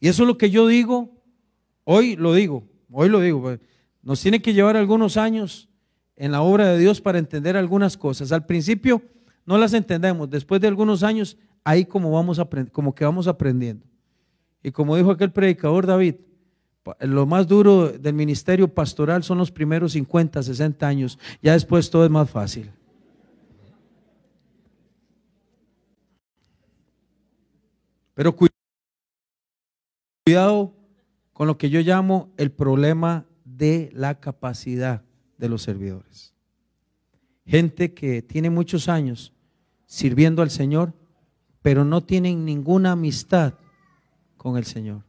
[0.00, 1.10] Y eso es lo que yo digo,
[1.84, 3.60] hoy lo digo, hoy lo digo, pues,
[4.02, 5.68] nos tiene que llevar algunos años
[6.16, 8.32] en la obra de Dios para entender algunas cosas.
[8.32, 9.02] Al principio
[9.46, 12.40] no las entendemos, después de algunos años ahí como vamos
[12.72, 13.84] como que vamos aprendiendo.
[14.62, 16.16] Y como dijo aquel predicador David,
[17.00, 22.04] lo más duro del ministerio pastoral son los primeros 50, 60 años, ya después todo
[22.04, 22.70] es más fácil.
[28.14, 28.36] Pero
[30.24, 30.72] cuidado
[31.32, 35.02] con lo que yo llamo el problema de la capacidad
[35.44, 36.32] de los servidores.
[37.46, 39.34] Gente que tiene muchos años
[39.84, 40.94] sirviendo al Señor,
[41.60, 43.52] pero no tienen ninguna amistad
[44.38, 45.04] con el Señor.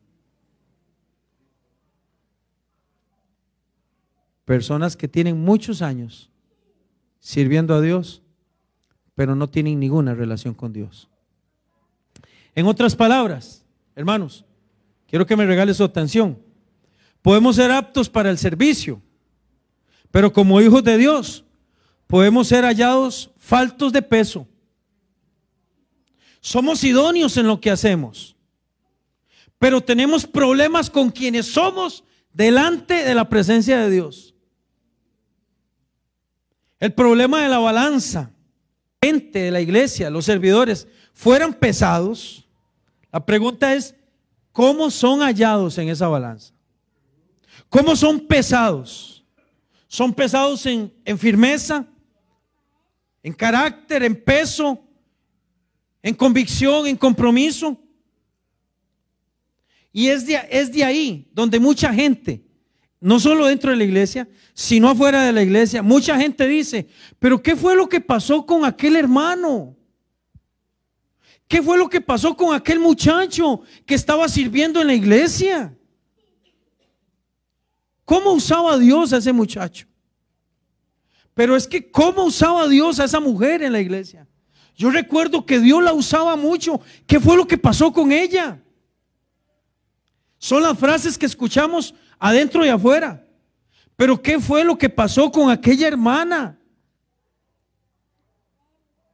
[4.44, 6.30] Personas que tienen muchos años
[7.22, 8.22] sirviendo a Dios,
[9.16, 11.10] pero no tienen ninguna relación con Dios.
[12.56, 14.44] En otras palabras, hermanos,
[15.08, 16.38] quiero que me regale su atención.
[17.22, 19.02] Podemos ser aptos para el servicio,
[20.12, 21.44] pero como hijos de Dios,
[22.08, 24.48] podemos ser hallados faltos de peso.
[26.42, 28.36] Somos idóneos en lo que hacemos,
[29.58, 34.36] pero tenemos problemas con quienes somos delante de la presencia de Dios.
[36.80, 38.32] El problema de la balanza,
[39.02, 42.46] gente de la iglesia, los servidores, fueran pesados.
[43.12, 43.96] La pregunta es,
[44.52, 46.54] ¿cómo son hallados en esa balanza?
[47.70, 49.15] ¿Cómo son pesados?
[49.88, 51.86] Son pesados en, firmeza,
[53.24, 54.84] en carácter, en peso,
[56.02, 57.80] en convicción, en compromiso.
[59.92, 62.44] Y es de, es de ahí donde mucha gente,
[63.00, 66.88] no solo dentro de la iglesia, sino afuera de la iglesia, mucha gente dice,
[67.20, 69.76] pero ¿qué fue lo que pasó con aquel hermano?
[71.48, 75.78] ¿Qué fue lo que pasó con aquel muchacho que estaba sirviendo en la iglesia?
[78.06, 79.88] ¿Cómo usaba Dios a ese muchacho?
[81.34, 84.28] Pero es que ¿cómo usaba Dios a esa mujer en la iglesia?
[84.78, 86.80] Yo recuerdo que Dios la usaba mucho.
[87.08, 88.62] ¿Qué fue lo que pasó con ella?
[90.38, 93.26] Son las frases que escuchamos adentro y afuera.
[93.96, 96.60] Pero ¿qué fue lo que pasó con aquella hermana?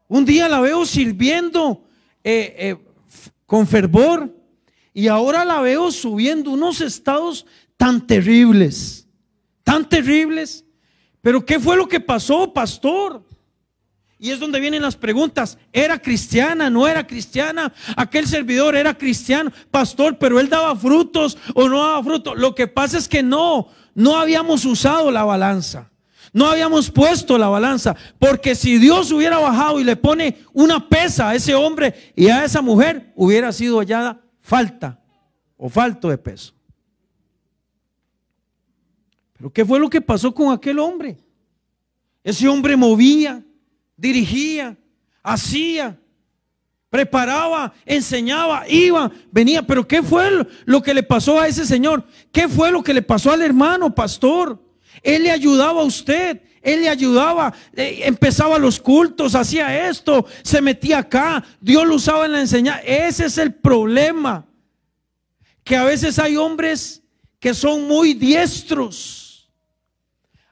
[0.08, 1.86] Un día la veo sirviendo
[2.24, 2.78] eh, eh,
[3.46, 4.36] con fervor
[4.94, 7.46] y ahora la veo subiendo unos estados
[7.82, 9.08] tan terribles,
[9.64, 10.64] tan terribles.
[11.20, 13.26] Pero ¿qué fue lo que pasó, pastor?
[14.20, 15.58] Y es donde vienen las preguntas.
[15.74, 16.70] ¿Era cristiana?
[16.70, 17.74] ¿No era cristiana?
[17.98, 22.38] Aquel servidor era cristiano, pastor, pero él daba frutos o no daba frutos.
[22.38, 25.90] Lo que pasa es que no, no habíamos usado la balanza.
[26.34, 27.96] No habíamos puesto la balanza.
[28.20, 32.46] Porque si Dios hubiera bajado y le pone una pesa a ese hombre y a
[32.46, 35.00] esa mujer, hubiera sido hallada falta
[35.58, 36.54] o falto de peso.
[39.42, 41.18] Pero ¿qué fue lo que pasó con aquel hombre?
[42.24, 43.44] Ese hombre movía,
[43.98, 44.78] dirigía,
[45.24, 45.98] hacía,
[46.92, 49.66] preparaba, enseñaba, iba, venía.
[49.66, 52.06] Pero ¿qué fue lo que le pasó a ese señor?
[52.32, 54.64] ¿Qué fue lo que le pasó al hermano pastor?
[55.02, 60.62] Él le ayudaba a usted, él le ayudaba, eh, empezaba los cultos, hacía esto, se
[60.62, 62.84] metía acá, Dios lo usaba en la enseñanza.
[62.84, 64.46] Ese es el problema
[65.64, 67.02] que a veces hay hombres
[67.40, 69.30] que son muy diestros.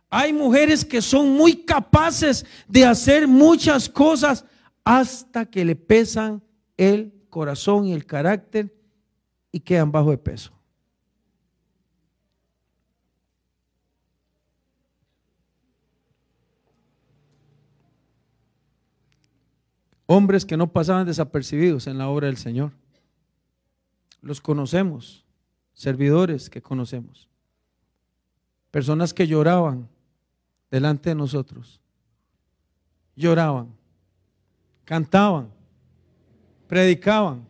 [0.10, 4.44] Hay mujeres que son muy capaces de hacer muchas cosas
[4.84, 6.42] hasta que le pesan
[6.78, 8.74] el corazón y el carácter
[9.52, 10.52] y quedan bajo de peso.
[20.08, 22.72] Hombres que no pasaban desapercibidos en la obra del Señor.
[24.22, 25.24] Los conocemos,
[25.76, 27.30] servidores que conocemos.
[28.72, 29.88] Personas que lloraban
[30.70, 31.80] delante de nosotros.
[33.16, 33.76] Lloraban,
[34.86, 35.50] cantaban,
[36.68, 37.46] predicaban,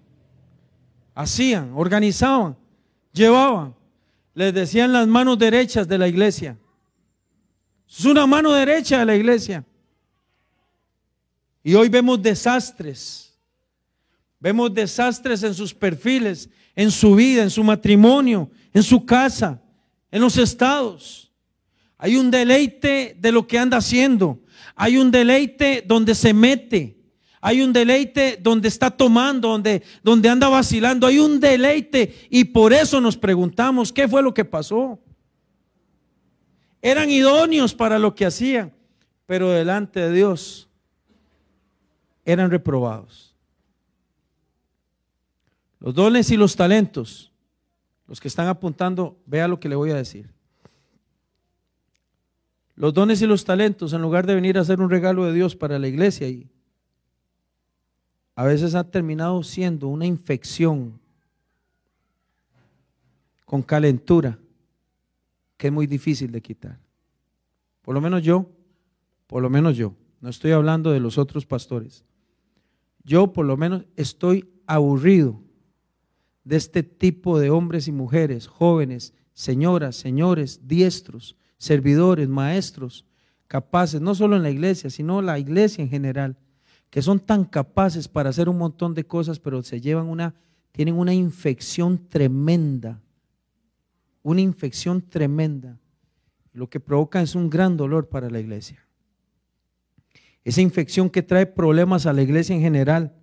[1.13, 2.55] hacían, organizaban,
[3.11, 3.76] llevaban.
[4.34, 6.57] Les decían las manos derechas de la iglesia.
[7.89, 9.65] Es una mano derecha de la iglesia.
[11.63, 13.38] Y hoy vemos desastres.
[14.39, 19.61] Vemos desastres en sus perfiles, en su vida, en su matrimonio, en su casa,
[20.11, 21.28] en los estados.
[22.00, 24.39] Hay un deleite de lo que anda haciendo.
[24.74, 26.97] Hay un deleite donde se mete.
[27.41, 31.06] Hay un deleite donde está tomando, donde, donde anda vacilando.
[31.06, 34.97] Hay un deleite y por eso nos preguntamos qué fue lo que pasó.
[36.82, 38.74] Eran idóneos para lo que hacían,
[39.26, 40.70] pero delante de Dios
[42.24, 43.36] eran reprobados.
[45.82, 47.34] Los dones y los talentos,
[48.08, 50.38] los que están apuntando, vea lo que le voy a decir.
[52.80, 55.53] Los dones y los talentos, en lugar de venir a ser un regalo de Dios
[55.53, 56.49] para la iglesia y
[58.36, 60.97] a veces ha terminado siendo una infección
[63.43, 64.39] con calentura
[65.57, 66.80] que es muy difícil de quitar.
[67.82, 68.49] Por lo menos yo,
[69.27, 72.05] por lo menos yo, no estoy hablando de los otros pastores.
[73.03, 75.38] Yo por lo menos estoy aburrido
[76.45, 83.05] de este tipo de hombres y mujeres, jóvenes, señoras, señores, diestros, servidores, maestros,
[83.47, 86.38] capaces, no solo en la iglesia, sino la iglesia en general,
[86.89, 90.34] que son tan capaces para hacer un montón de cosas, pero se llevan una,
[90.72, 93.01] tienen una infección tremenda,
[94.24, 95.78] una infección tremenda.
[96.53, 98.84] Lo que provoca es un gran dolor para la iglesia.
[100.43, 103.14] Esa infección que trae problemas a la iglesia en general,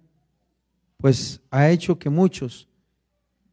[0.99, 2.69] pues ha hecho que muchos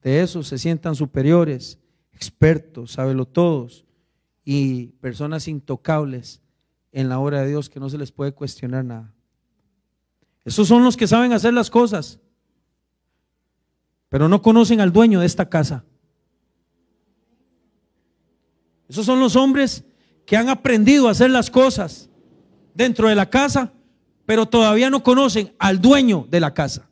[0.02, 1.80] de esos se sientan superiores,
[2.12, 2.98] expertos,
[3.32, 3.86] todos
[4.46, 6.42] y personas intocables
[6.92, 9.14] en la obra de Dios que no se les puede cuestionar nada.
[10.46, 12.20] Esos son los que saben hacer las cosas,
[14.10, 15.84] pero no conocen al dueño de esta casa.
[18.88, 19.84] Esos son los hombres
[20.26, 22.10] que han aprendido a hacer las cosas
[22.74, 23.72] dentro de la casa,
[24.26, 26.88] pero todavía no conocen al dueño de la casa.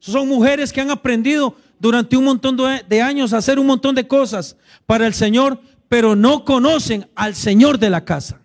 [0.00, 3.94] Esos son mujeres que han aprendido durante un montón de años a hacer un montón
[3.94, 4.56] de cosas
[4.86, 5.60] para el Señor,
[5.90, 8.40] pero no conocen al Señor de la casa.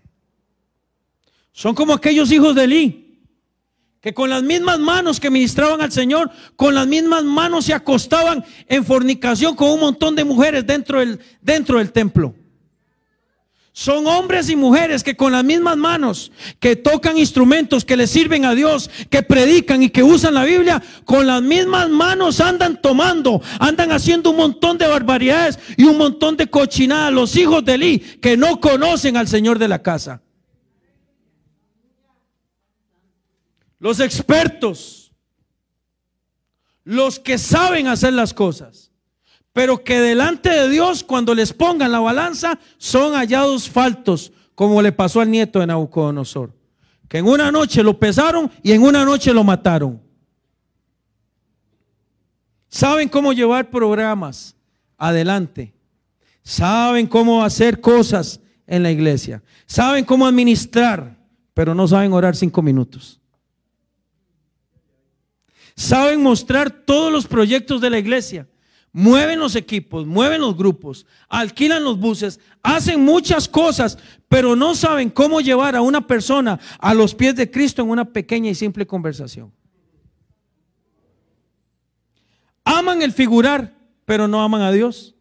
[1.51, 3.21] Son como aquellos hijos de Elí
[4.01, 8.43] que con las mismas manos que ministraban al Señor, con las mismas manos se acostaban
[8.67, 12.33] en fornicación con un montón de mujeres dentro del, dentro del templo.
[13.77, 18.45] Son hombres y mujeres que con las mismas manos, que tocan instrumentos, que le sirven
[18.45, 23.41] a Dios, que predican y que usan la Biblia, con las mismas manos andan tomando,
[23.59, 27.11] andan haciendo un montón de barbaridades y un montón de cochinadas.
[27.11, 30.21] Los hijos de Eli que no conocen al Señor de la casa.
[33.85, 35.13] los expertos,
[36.83, 38.91] los que saben hacer las cosas,
[39.55, 44.91] pero que delante de Dios cuando les pongan la balanza son hallados faltos, como le
[44.91, 46.53] pasó al nieto de Nabucodonosor,
[47.07, 50.01] que en una noche lo pesaron y en una noche lo mataron.
[52.67, 54.57] Saben cómo llevar programas
[54.97, 55.73] adelante,
[56.43, 61.17] saben cómo hacer cosas en la iglesia, saben cómo administrar,
[61.53, 63.21] pero no saben orar cinco minutos.
[65.77, 68.49] Saben mostrar todos los proyectos de la iglesia.
[68.97, 73.97] Mueven los equipos, mueven los grupos, alquilan los buses, hacen muchas cosas,
[74.29, 78.05] pero no saben cómo llevar a una persona a los pies de Cristo en una
[78.05, 79.51] pequeña y simple conversación.
[82.63, 83.75] Aman el figurar,
[84.05, 85.13] pero no aman a Dios.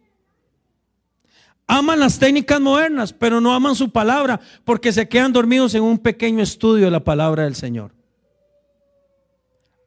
[1.66, 5.99] Aman las técnicas modernas, pero no aman su palabra, porque se quedan dormidos en un
[5.99, 7.93] pequeño estudio de la palabra del Señor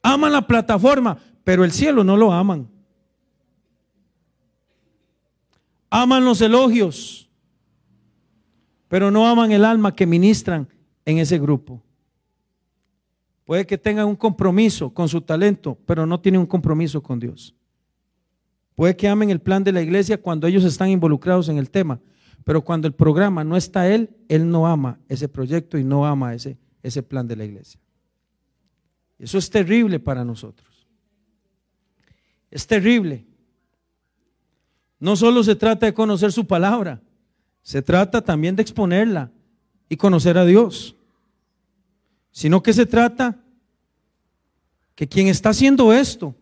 [0.02, 2.68] aman la plataforma, pero el cielo no lo aman.
[5.90, 7.30] Aman los elogios,
[8.88, 10.68] pero no aman el alma que ministran
[11.04, 11.82] en ese grupo.
[13.44, 17.54] Puede que tengan un compromiso con su talento, pero no tienen un compromiso con Dios.
[18.74, 22.00] Puede que amen el plan de la iglesia cuando ellos están involucrados en el tema,
[22.44, 26.34] pero cuando el programa no está él, él no ama ese proyecto y no ama
[26.34, 27.80] ese, ese plan de la iglesia.
[29.18, 30.86] Eso es terrible para nosotros.
[32.50, 33.26] Es terrible.
[35.00, 37.00] No solo se trata de conocer su palabra,
[37.62, 39.30] se trata también de exponerla
[39.88, 40.96] y conocer a Dios,
[42.30, 43.36] sino que se trata
[44.94, 46.34] que quien está haciendo esto,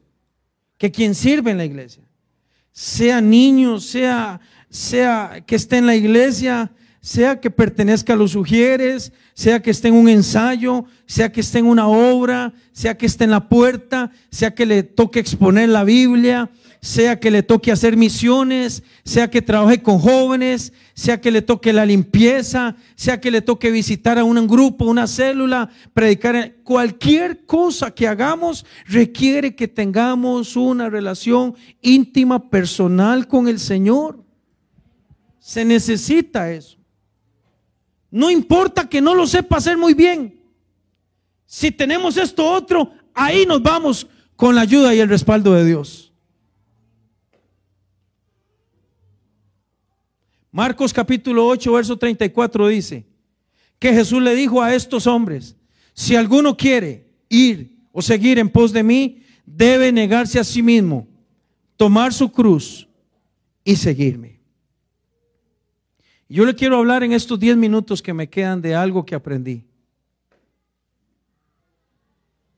[0.78, 2.02] que quien sirve en la iglesia,
[2.72, 4.40] sea niño, sea,
[4.70, 9.88] sea que esté en la iglesia, sea que pertenezca a los sugieres, sea que esté
[9.88, 14.10] en un ensayo, sea que esté en una obra, sea que esté en la puerta,
[14.30, 16.50] sea que le toque exponer la Biblia,
[16.86, 21.72] sea que le toque hacer misiones, sea que trabaje con jóvenes, sea que le toque
[21.72, 26.54] la limpieza, sea que le toque visitar a un grupo, una célula, predicar.
[26.62, 34.22] Cualquier cosa que hagamos requiere que tengamos una relación íntima, personal con el Señor.
[35.40, 36.78] Se necesita eso.
[38.12, 40.40] No importa que no lo sepa hacer muy bien.
[41.46, 44.06] Si tenemos esto otro, ahí nos vamos
[44.36, 46.05] con la ayuda y el respaldo de Dios.
[50.56, 53.06] Marcos capítulo 8, verso 34 dice
[53.78, 55.54] que Jesús le dijo a estos hombres,
[55.92, 61.06] si alguno quiere ir o seguir en pos de mí, debe negarse a sí mismo,
[61.76, 62.88] tomar su cruz
[63.64, 64.40] y seguirme.
[66.26, 69.62] Yo le quiero hablar en estos 10 minutos que me quedan de algo que aprendí,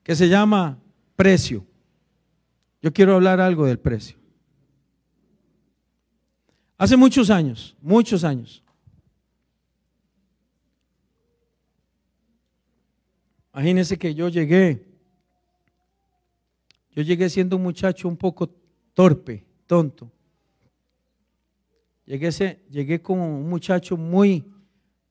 [0.04, 0.78] que se llama
[1.16, 1.66] precio.
[2.80, 4.17] Yo quiero hablar algo del precio.
[6.78, 8.62] Hace muchos años, muchos años.
[13.52, 14.86] Imagínense que yo llegué,
[16.92, 18.48] yo llegué siendo un muchacho un poco
[18.94, 20.08] torpe, tonto.
[22.06, 22.30] Llegué,
[22.70, 24.46] llegué como un muchacho muy,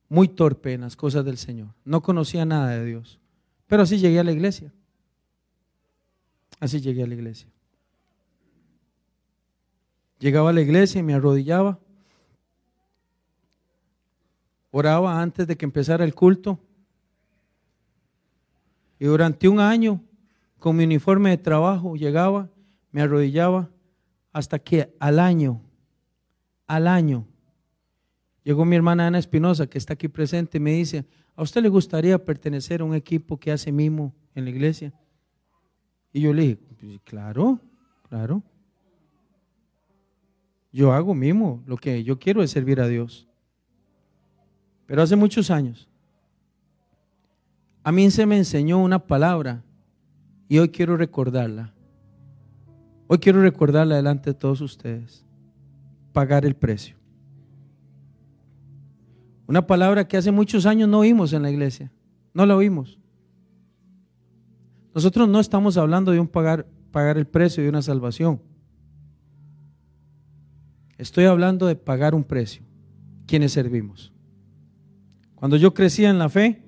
[0.08, 1.68] muy torpe en las cosas del Señor.
[1.84, 3.20] No conocía nada de Dios.
[3.66, 4.72] Pero así llegué a la iglesia.
[6.58, 7.48] Así llegué a la iglesia.
[10.18, 11.78] Llegaba a la iglesia y me arrodillaba.
[14.70, 16.58] Oraba antes de que empezara el culto.
[18.98, 20.02] Y durante un año,
[20.58, 22.50] con mi uniforme de trabajo, llegaba,
[22.90, 23.70] me arrodillaba,
[24.32, 25.62] hasta que al año,
[26.66, 27.26] al año,
[28.42, 31.04] llegó mi hermana Ana Espinosa, que está aquí presente, y me dice,
[31.36, 34.92] ¿a usted le gustaría pertenecer a un equipo que hace mimo en la iglesia?
[36.12, 37.60] Y yo le dije, pues, claro,
[38.08, 38.42] claro.
[40.72, 43.26] Yo hago mismo, lo que yo quiero es servir a Dios.
[44.86, 45.88] Pero hace muchos años,
[47.82, 49.62] a mí se me enseñó una palabra
[50.48, 51.72] y hoy quiero recordarla.
[53.06, 55.24] Hoy quiero recordarla delante de todos ustedes.
[56.12, 56.96] Pagar el precio.
[59.46, 61.90] Una palabra que hace muchos años no oímos en la iglesia.
[62.34, 62.98] No la oímos.
[64.94, 68.42] Nosotros no estamos hablando de un pagar, pagar el precio de una salvación.
[70.98, 72.62] Estoy hablando de pagar un precio.
[73.26, 74.12] Quienes servimos.
[75.36, 76.62] Cuando yo crecía en la fe,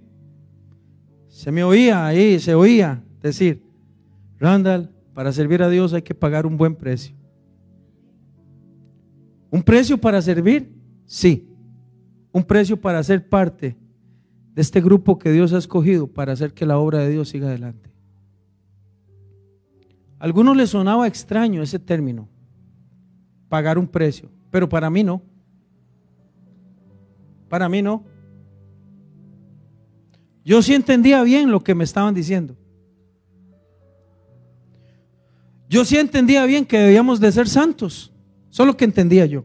[1.28, 3.64] se me oía ahí, se oía decir,
[4.39, 7.16] Randall, para servir a Dios hay que pagar un buen precio.
[9.51, 10.72] ¿Un precio para servir?
[11.07, 11.49] Sí.
[12.31, 13.76] Un precio para ser parte
[14.55, 17.49] de este grupo que Dios ha escogido para hacer que la obra de Dios siga
[17.49, 17.91] adelante.
[20.20, 22.28] A algunos les sonaba extraño ese término
[23.51, 25.20] pagar un precio, pero para mí no.
[27.48, 28.05] Para mí no.
[30.44, 32.57] Yo sí entendía bien lo que me estaban diciendo.
[35.68, 38.12] Yo sí entendía bien que debíamos de ser santos,
[38.48, 39.44] solo que entendía yo.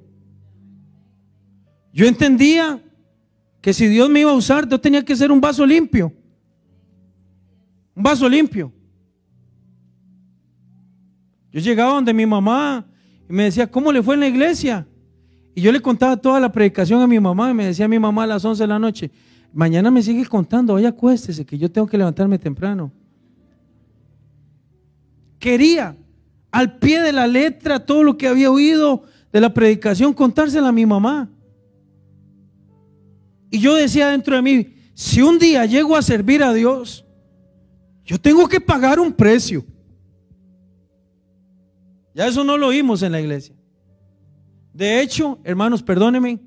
[1.91, 2.81] Yo entendía
[3.59, 6.13] que si Dios me iba a usar, yo tenía que ser un vaso limpio.
[7.95, 8.71] Un vaso limpio.
[11.51, 12.85] Yo llegaba donde mi mamá
[13.29, 14.87] y me decía, ¿cómo le fue en la iglesia?
[15.53, 17.99] Y yo le contaba toda la predicación a mi mamá y me decía a mi
[17.99, 19.11] mamá a las 11 de la noche,
[19.53, 22.91] mañana me sigue contando, vaya acuéstese que yo tengo que levantarme temprano.
[25.39, 25.95] Quería
[26.51, 30.71] al pie de la letra todo lo que había oído de la predicación contársela a
[30.71, 31.29] mi mamá.
[33.49, 37.05] Y yo decía dentro de mí, si un día llego a servir a Dios,
[38.05, 39.65] yo tengo que pagar un precio.
[42.15, 43.53] Ya eso no lo oímos en la iglesia.
[44.73, 46.39] De hecho, hermanos, perdónenme,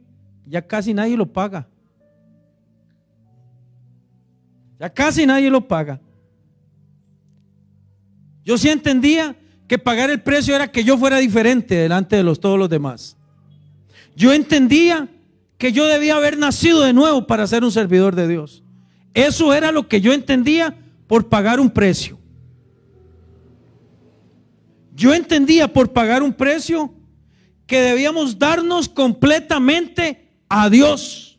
[0.46, 1.68] ya casi nadie lo paga.
[4.80, 6.00] Ya casi nadie lo paga.
[8.44, 12.40] Yo sí entendía que pagar el precio era que yo fuera diferente delante de los,
[12.40, 13.18] todos los demás.
[14.16, 15.06] Yo entendía
[15.58, 18.64] que yo debía haber nacido de nuevo para ser un servidor de Dios.
[19.12, 20.74] Eso era lo que yo entendía
[21.06, 22.17] por pagar un precio.
[24.98, 26.92] Yo entendía por pagar un precio
[27.68, 31.38] que debíamos darnos completamente a Dios,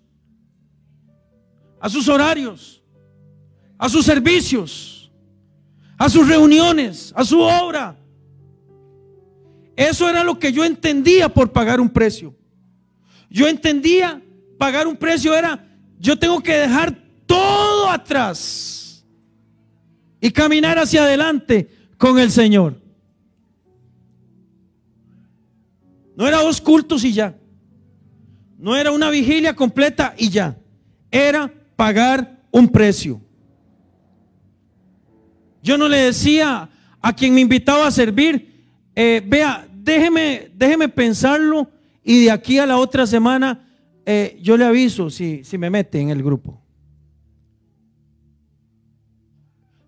[1.81, 2.81] a sus horarios,
[3.77, 5.11] a sus servicios,
[5.97, 7.97] a sus reuniones, a su obra.
[9.75, 12.33] Eso era lo que yo entendía por pagar un precio.
[13.29, 14.21] Yo entendía
[14.57, 15.67] pagar un precio era,
[15.99, 19.05] yo tengo que dejar todo atrás
[20.21, 22.87] y caminar hacia adelante con el Señor.
[26.19, 27.33] No era dos cultos y ya.
[28.57, 30.57] No era una vigilia completa y ya.
[31.09, 33.21] Era pagar un precio.
[35.63, 38.65] Yo no le decía a quien me invitaba a servir,
[38.95, 41.71] eh, vea, déjeme, déjeme pensarlo
[42.03, 43.65] y de aquí a la otra semana
[44.05, 46.61] eh, yo le aviso si, si me mete en el grupo.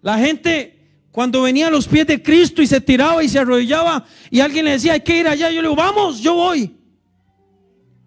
[0.02, 0.81] La gente
[1.12, 4.66] cuando venía a los pies de Cristo y se tiraba y se arrodillaba y alguien
[4.66, 6.74] le decía, hay que ir allá, yo le digo, vamos, yo voy.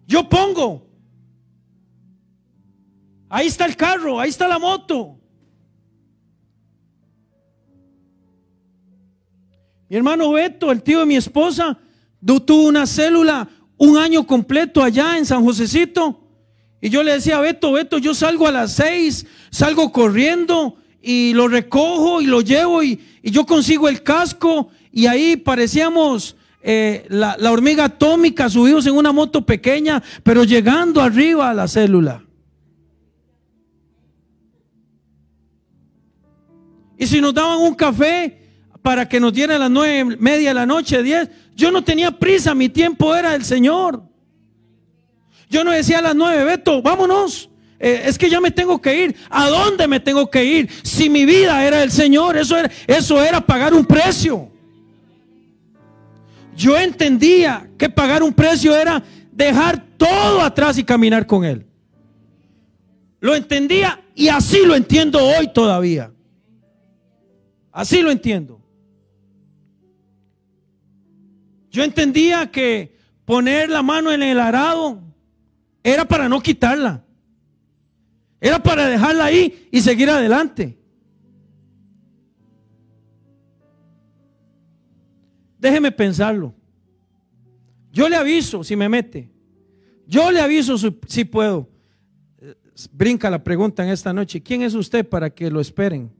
[0.07, 0.87] Yo pongo.
[3.29, 5.19] Ahí está el carro, ahí está la moto.
[9.87, 11.77] Mi hermano Beto, el tío de mi esposa,
[12.23, 13.47] tuvo una célula
[13.77, 16.21] un año completo allá en San Josecito.
[16.81, 20.77] Y yo le decía, Beto, Beto, yo salgo a las seis, salgo corriendo
[21.07, 27.05] y lo recojo y lo llevo y, yo consigo el casco y ahí parecíamos eh,
[27.09, 32.23] la, hormiga atómica subidos en una moto pequeña, pero llegando arriba a la célula.
[36.97, 38.41] Y si nos daban un café
[38.81, 42.11] para que nos diera a las nueve media de la noche, diez, yo no tenía
[42.11, 44.03] prisa, mi tiempo era el Señor.
[45.49, 47.49] Yo no decía a las nueve, Beto, vámonos.
[47.79, 49.15] Eh, es que ya me tengo que ir.
[49.29, 50.69] ¿A dónde me tengo que ir?
[50.83, 54.49] Si mi vida era el Señor, eso era, eso era pagar un precio.
[56.55, 61.65] Yo entendía que pagar un precio era dejar todo atrás y caminar con Él.
[63.19, 66.11] Lo entendía y así lo entiendo hoy todavía.
[67.71, 68.61] Así lo entiendo.
[71.69, 72.95] Yo entendía que
[73.25, 75.01] poner la mano en el arado
[75.83, 77.04] era para no quitarla.
[78.45, 80.77] Era para dejarla ahí y seguir adelante.
[85.57, 86.53] Déjeme pensarlo.
[87.91, 89.31] Yo le aviso si me mete.
[90.05, 91.67] Yo le aviso si, puedo.
[92.91, 94.43] Brinca la pregunta en esta noche.
[94.43, 96.11] ¿Quién es usted para que lo esperen?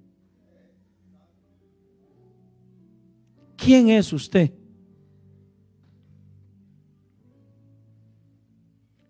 [3.55, 4.51] ¿Quién es usted?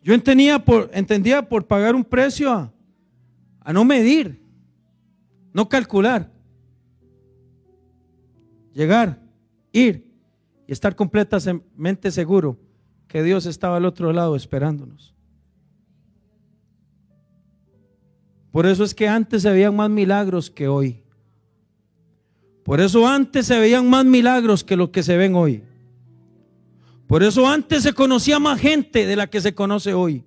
[0.04, 2.75] Yo entendía por, entendía por pagar un precio a,
[3.66, 4.40] a no medir,
[5.52, 6.32] no calcular,
[8.74, 9.20] llegar,
[9.72, 10.14] ir
[10.68, 12.60] y estar completamente seguro
[13.08, 15.16] que Dios estaba al otro lado esperándonos.
[18.52, 21.04] Por eso es que antes se veían más milagros que hoy.
[22.64, 25.64] Por eso antes se veían más milagros que lo que se ven hoy.
[27.08, 30.24] Por eso antes se conocía más gente de la que se conoce hoy.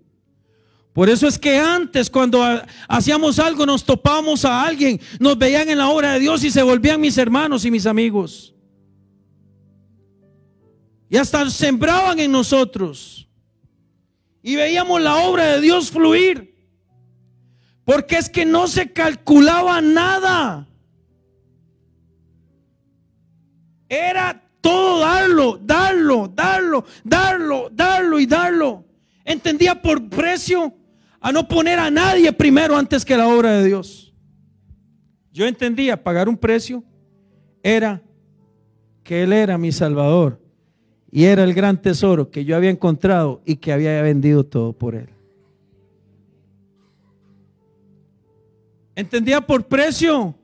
[0.93, 2.43] Por eso es que antes cuando
[2.89, 6.63] hacíamos algo nos topábamos a alguien, nos veían en la obra de Dios y se
[6.63, 8.55] volvían mis hermanos y mis amigos.
[11.09, 13.29] Y hasta sembraban en nosotros.
[14.43, 16.55] Y veíamos la obra de Dios fluir.
[17.85, 20.69] Porque es que no se calculaba nada.
[23.89, 28.85] Era todo darlo, darlo, darlo, darlo, darlo y darlo.
[29.25, 30.75] Entendía por precio
[31.29, 34.15] a no poner a nadie primero antes que la obra de Dios.
[35.31, 36.83] Yo entendía pagar un precio
[37.63, 38.03] era
[39.05, 40.41] que Él era mi Salvador
[41.11, 44.95] y era el gran tesoro que yo había encontrado y que había vendido todo por
[44.95, 45.11] Él.
[48.97, 50.35] Entendía por precio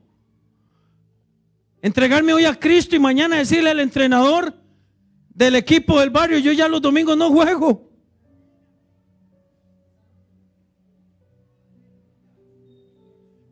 [1.81, 4.53] entregarme hoy a Cristo y mañana decirle al entrenador
[5.31, 7.94] del equipo del barrio, yo ya los domingos no juego.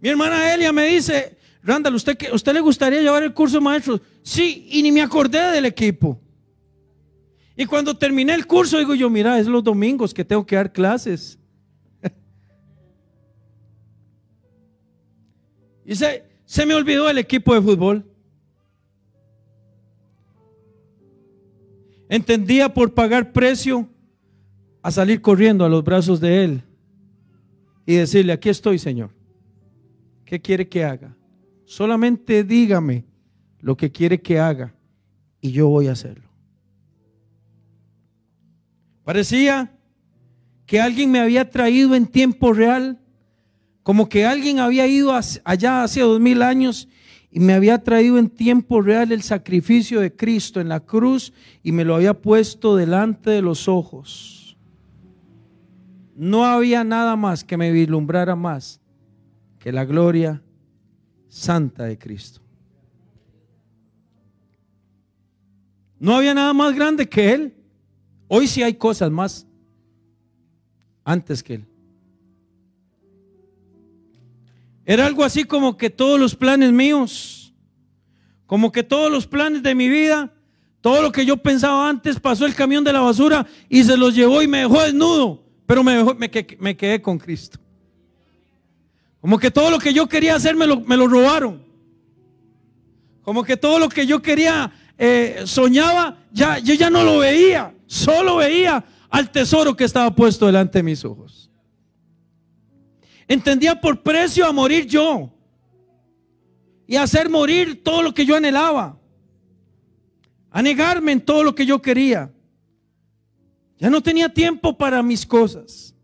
[0.02, 4.00] Mi hermana Elia me dice, Randall, ¿usted, ¿usted le gustaría llevar el curso maestro?
[4.22, 6.20] Sí, y ni me acordé del equipo.
[7.56, 10.72] Y cuando terminé el curso, digo yo, mira, es los domingos que tengo que dar
[10.72, 11.38] clases.
[15.86, 18.04] y se, se me olvidó el equipo de fútbol.
[22.08, 23.88] Entendía por pagar precio
[24.82, 26.64] a salir corriendo a los brazos de Él
[27.86, 29.21] y decirle, aquí estoy, Señor.
[30.32, 31.14] ¿Qué quiere que haga?
[31.66, 33.04] Solamente dígame
[33.60, 34.74] lo que quiere que haga
[35.42, 36.30] y yo voy a hacerlo.
[39.04, 39.76] Parecía
[40.64, 42.98] que alguien me había traído en tiempo real,
[43.82, 45.12] como que alguien había ido
[45.44, 46.88] allá hace dos mil años
[47.30, 51.72] y me había traído en tiempo real el sacrificio de Cristo en la cruz y
[51.72, 54.56] me lo había puesto delante de los ojos.
[56.16, 58.81] No había nada más que me vislumbrara más
[59.62, 60.42] que la gloria
[61.28, 62.40] santa de Cristo.
[66.00, 67.54] No había nada más grande que Él.
[68.26, 69.46] Hoy sí hay cosas más
[71.04, 71.66] antes que Él.
[74.84, 77.54] Era algo así como que todos los planes míos,
[78.46, 80.34] como que todos los planes de mi vida,
[80.80, 84.12] todo lo que yo pensaba antes, pasó el camión de la basura y se los
[84.12, 87.61] llevó y me dejó desnudo, pero me, dejó, me, me quedé con Cristo.
[89.22, 91.62] Como que todo lo que yo quería hacer me lo, me lo robaron.
[93.22, 97.72] Como que todo lo que yo quería, eh, soñaba, ya, yo ya no lo veía,
[97.86, 101.48] solo veía al tesoro que estaba puesto delante de mis ojos.
[103.28, 105.32] Entendía por precio a morir yo
[106.88, 108.98] y hacer morir todo lo que yo anhelaba,
[110.50, 112.32] a negarme en todo lo que yo quería.
[113.78, 115.94] Ya no tenía tiempo para mis cosas.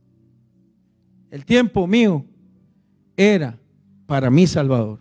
[1.32, 2.24] El tiempo mío
[3.18, 3.58] era
[4.06, 5.00] para mi Salvador.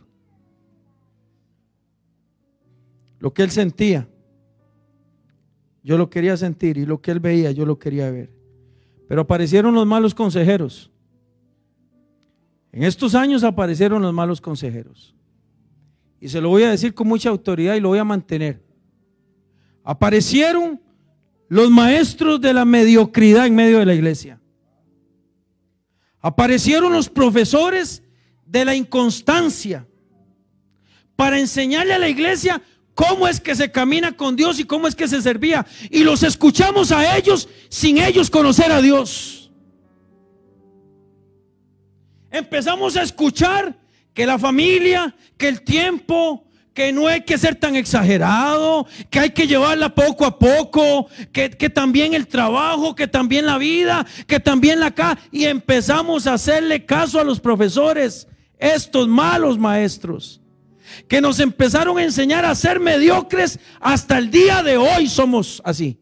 [3.19, 4.09] Lo que él sentía,
[5.83, 8.31] yo lo quería sentir y lo que él veía, yo lo quería ver.
[9.07, 10.91] Pero aparecieron los malos consejeros.
[12.71, 15.15] En estos años aparecieron los malos consejeros.
[16.19, 18.61] Y se lo voy a decir con mucha autoridad y lo voy a mantener.
[19.83, 20.81] Aparecieron
[21.47, 24.41] los maestros de la mediocridad en medio de la iglesia.
[26.19, 28.03] Aparecieron los profesores
[28.47, 29.85] de la inconstancia
[31.15, 32.61] para enseñarle a la iglesia
[32.95, 35.65] cómo es que se camina con Dios y cómo es que se servía.
[35.89, 39.51] Y los escuchamos a ellos sin ellos conocer a Dios.
[42.31, 43.75] Empezamos a escuchar
[44.13, 49.29] que la familia, que el tiempo, que no hay que ser tan exagerado, que hay
[49.31, 54.39] que llevarla poco a poco, que, que, también el trabajo, que también la vida, que
[54.39, 55.19] también la casa.
[55.31, 58.27] Y empezamos a hacerle caso a los profesores,
[58.57, 60.41] estos malos maestros
[61.07, 65.99] que nos empezaron a enseñar a ser mediocres, hasta el día de hoy somos así.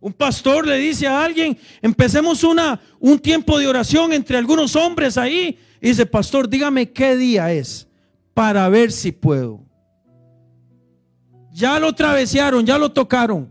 [0.00, 5.18] Un pastor le dice a alguien, empecemos una, un tiempo de oración entre algunos hombres
[5.18, 5.58] ahí.
[5.80, 7.86] Y dice, pastor, dígame qué día es
[8.32, 9.62] para ver si puedo.
[11.52, 13.50] Ya lo travesearon, ya lo tocaron.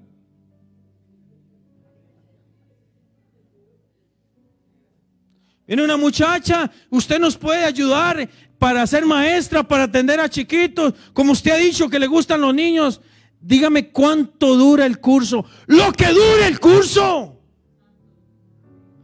[5.69, 11.33] Viene una muchacha, usted nos puede ayudar para ser maestra, para atender a chiquitos, como
[11.33, 12.99] usted ha dicho que le gustan los niños.
[13.39, 15.45] Dígame cuánto dura el curso.
[15.67, 17.39] Lo que dure el curso.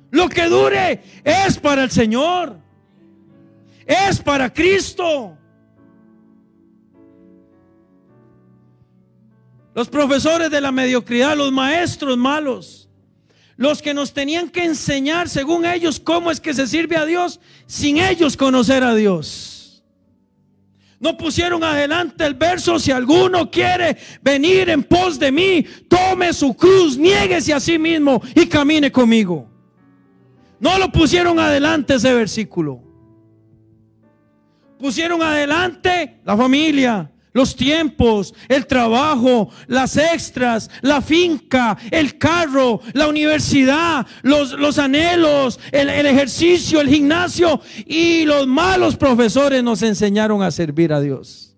[0.10, 2.58] Lo que dure es para el Señor.
[3.86, 5.38] Es para Cristo.
[9.76, 12.85] Los profesores de la mediocridad, los maestros malos
[13.58, 17.40] los que nos tenían que enseñar, según ellos, cómo es que se sirve a Dios,
[17.68, 19.84] sin ellos conocer a Dios.
[21.00, 26.56] No pusieron adelante el verso, si alguno quiere venir en pos de mí, tome su
[26.56, 29.50] cruz, niéguese a sí mismo y camine conmigo.
[30.60, 32.82] No lo pusieron adelante ese versículo.
[34.80, 43.10] Pusieron adelante la familia, los tiempos, el trabajo, las extras, la finca, el carro, la
[43.10, 50.42] universidad, los, los anhelos, el, el ejercicio, el gimnasio y los malos profesores nos enseñaron
[50.42, 51.58] a servir a Dios.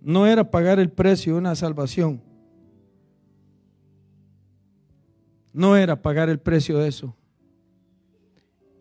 [0.00, 2.22] No era pagar el precio de una salvación.
[5.52, 7.16] No era pagar el precio de eso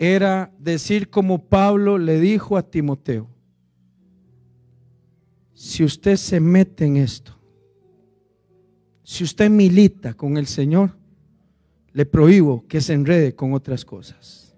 [0.04, 3.30] era decir como Pablo le dijo a Timoteo,
[5.54, 7.38] si usted se mete en esto,
[9.04, 10.97] si usted milita con el Señor,
[11.93, 14.56] le prohíbo que se enrede con otras cosas.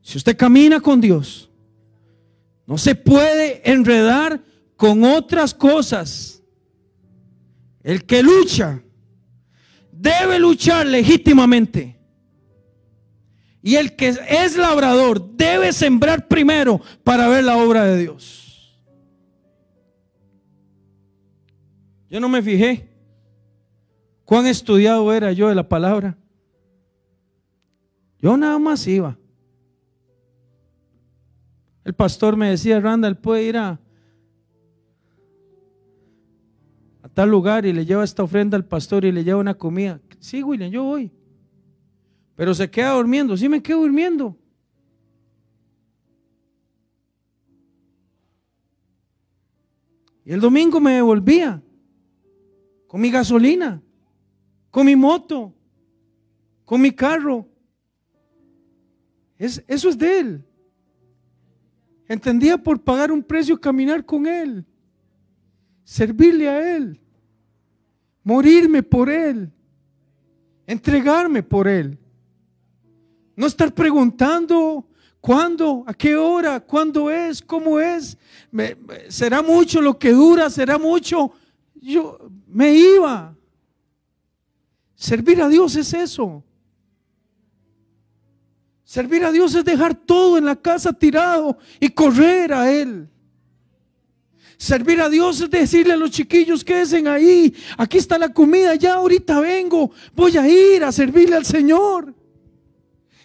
[0.00, 1.50] Si usted camina con Dios,
[2.68, 4.40] no se puede enredar
[4.76, 6.40] con otras cosas.
[7.82, 8.80] El que lucha
[9.90, 11.99] debe luchar legítimamente
[13.62, 18.40] Y el que es labrador debe sembrar primero para ver la obra de Dios.
[22.08, 22.88] Yo no me fijé
[24.24, 26.16] cuán estudiado era yo de la palabra.
[28.18, 29.16] Yo nada más iba.
[31.84, 33.80] El pastor me decía, Randall, puede ir a,
[37.02, 40.00] a tal lugar y le lleva esta ofrenda al pastor y le lleva una comida.
[40.18, 41.10] Sí, William, yo voy.
[42.40, 43.36] Pero se queda durmiendo.
[43.36, 44.34] Sí, me quedo durmiendo.
[50.24, 51.62] Y el domingo me devolvía
[52.86, 53.82] con mi gasolina,
[54.70, 55.52] con mi moto,
[56.64, 57.46] con mi carro.
[59.36, 60.44] Es, eso es de Él.
[62.08, 64.64] Entendía por pagar un precio caminar con Él,
[65.84, 66.98] servirle a Él,
[68.24, 69.52] morirme por Él,
[70.66, 71.98] entregarme por Él.
[73.40, 74.86] No estar preguntando
[75.18, 78.18] cuándo, a qué hora, cuándo es, cómo es.
[79.08, 81.32] será mucho lo que dura, será mucho.
[81.74, 83.34] Yo me iba.
[84.94, 86.44] Servir a Dios es eso.
[88.84, 93.08] Servir a Dios es dejar todo en la casa tirado y correr a Él.
[94.58, 98.96] Servir a Dios es decirle a los chiquillos, quédense ahí, aquí está la comida, ya
[98.96, 102.19] ahorita vengo, voy a ir a servirle al Señor.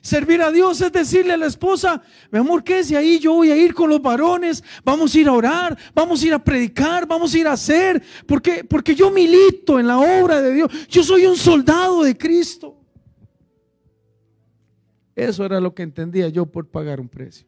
[0.05, 1.99] Servir a Dios es decirle a la esposa,
[2.29, 5.33] mi amor, quédese ahí, yo voy a ir con los varones, vamos a ir a
[5.33, 9.79] orar, vamos a ir a predicar, vamos a ir a hacer, porque, porque yo milito
[9.79, 12.79] en la obra de Dios, yo soy un soldado de Cristo.
[15.15, 17.47] Eso era lo que entendía yo por pagar un precio.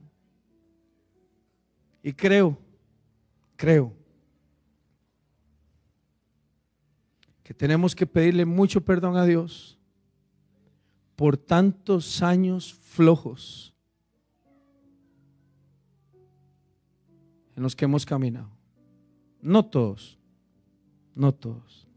[2.02, 2.58] Y creo,
[3.56, 3.94] creo,
[7.44, 9.77] que tenemos que pedirle mucho perdón a Dios
[11.18, 13.74] por tantos años flojos
[17.56, 18.52] en los que hemos caminado.
[19.42, 20.20] No todos,
[21.16, 21.88] no todos.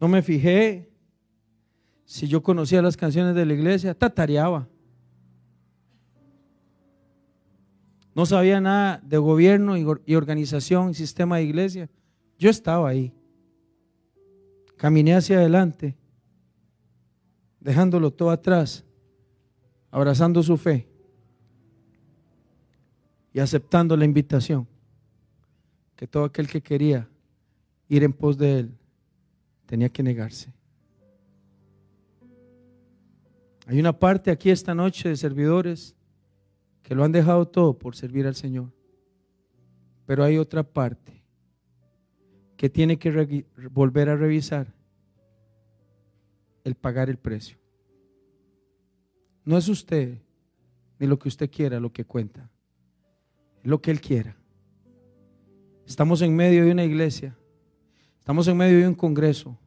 [0.00, 0.92] No me fijé
[2.04, 4.68] si yo conocía las canciones de la iglesia, tatareaba.
[8.14, 11.90] No sabía nada de gobierno y organización y sistema de iglesia.
[12.38, 13.12] Yo estaba ahí.
[14.76, 15.96] Caminé hacia adelante,
[17.60, 18.84] dejándolo todo atrás,
[19.90, 20.88] abrazando su fe
[23.32, 24.66] y aceptando la invitación
[25.96, 27.08] que todo aquel que quería
[27.88, 28.78] ir en pos de él
[29.66, 30.52] tenía que negarse.
[33.66, 35.94] Hay una parte aquí esta noche de servidores
[36.82, 38.72] que lo han dejado todo por servir al Señor.
[40.06, 41.22] Pero hay otra parte
[42.56, 44.74] que tiene que volver a revisar
[46.64, 47.56] el pagar el precio.
[49.44, 50.18] No es usted
[50.98, 52.48] ni lo que usted quiera lo que cuenta,
[53.62, 54.36] lo que Él quiera.
[55.86, 57.36] Estamos en medio de una iglesia,
[58.18, 59.58] estamos en medio de un congreso,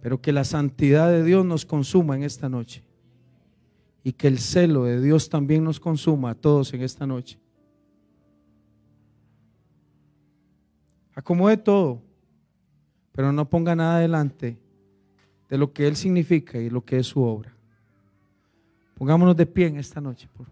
[0.00, 2.84] pero que la santidad de Dios nos consuma en esta noche.
[4.04, 7.40] Y que el celo de Dios también nos consuma a todos en esta noche.
[11.12, 12.02] Acomode todo,
[13.10, 14.60] pero no ponga nada adelante
[15.48, 17.54] de lo que Él significa y lo que es su obra.
[18.96, 20.28] Pongámonos de pie en esta noche.
[20.36, 20.46] Por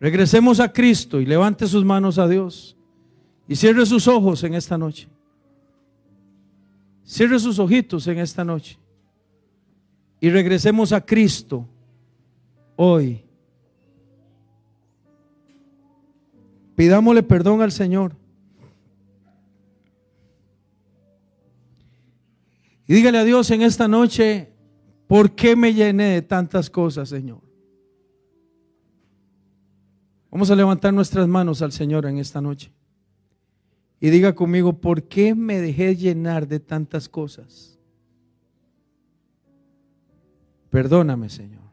[0.00, 2.76] Regresemos a Cristo y levante sus manos a Dios
[3.48, 5.08] y cierre sus ojos en esta noche.
[7.04, 8.78] Cierre sus ojitos en esta noche
[10.20, 11.66] y regresemos a Cristo
[12.76, 13.24] hoy.
[16.76, 18.12] Pidámosle perdón al Señor.
[22.88, 24.50] Y dígale a Dios en esta noche,
[25.06, 27.42] ¿por qué me llené de tantas cosas, Señor?
[30.30, 32.72] Vamos a levantar nuestras manos al Señor en esta noche.
[34.00, 37.78] Y diga conmigo, ¿por qué me dejé llenar de tantas cosas?
[40.70, 41.68] Perdóname, Señor.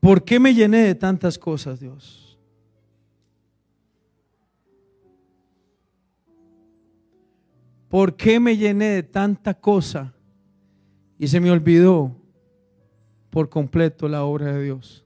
[0.00, 2.25] ¿Por qué me llené de tantas cosas, Dios?
[7.88, 10.12] ¿Por qué me llené de tanta cosa
[11.18, 12.16] y se me olvidó
[13.30, 15.04] por completo la obra de Dios?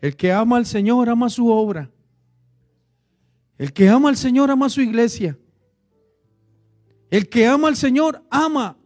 [0.00, 1.90] El que ama al Señor ama su obra.
[3.58, 5.38] El que ama al Señor ama su iglesia.
[7.10, 8.78] El que ama al Señor ama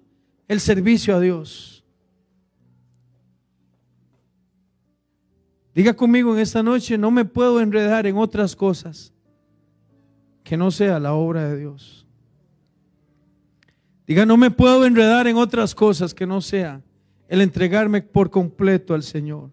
[0.48, 1.84] el servicio a Dios.
[5.72, 9.13] Diga conmigo en esta noche, no me puedo enredar en otras cosas
[10.44, 12.06] que no sea la obra de Dios.
[14.06, 16.82] Diga, no me puedo enredar en otras cosas que no sea
[17.26, 19.50] el entregarme por completo al Señor.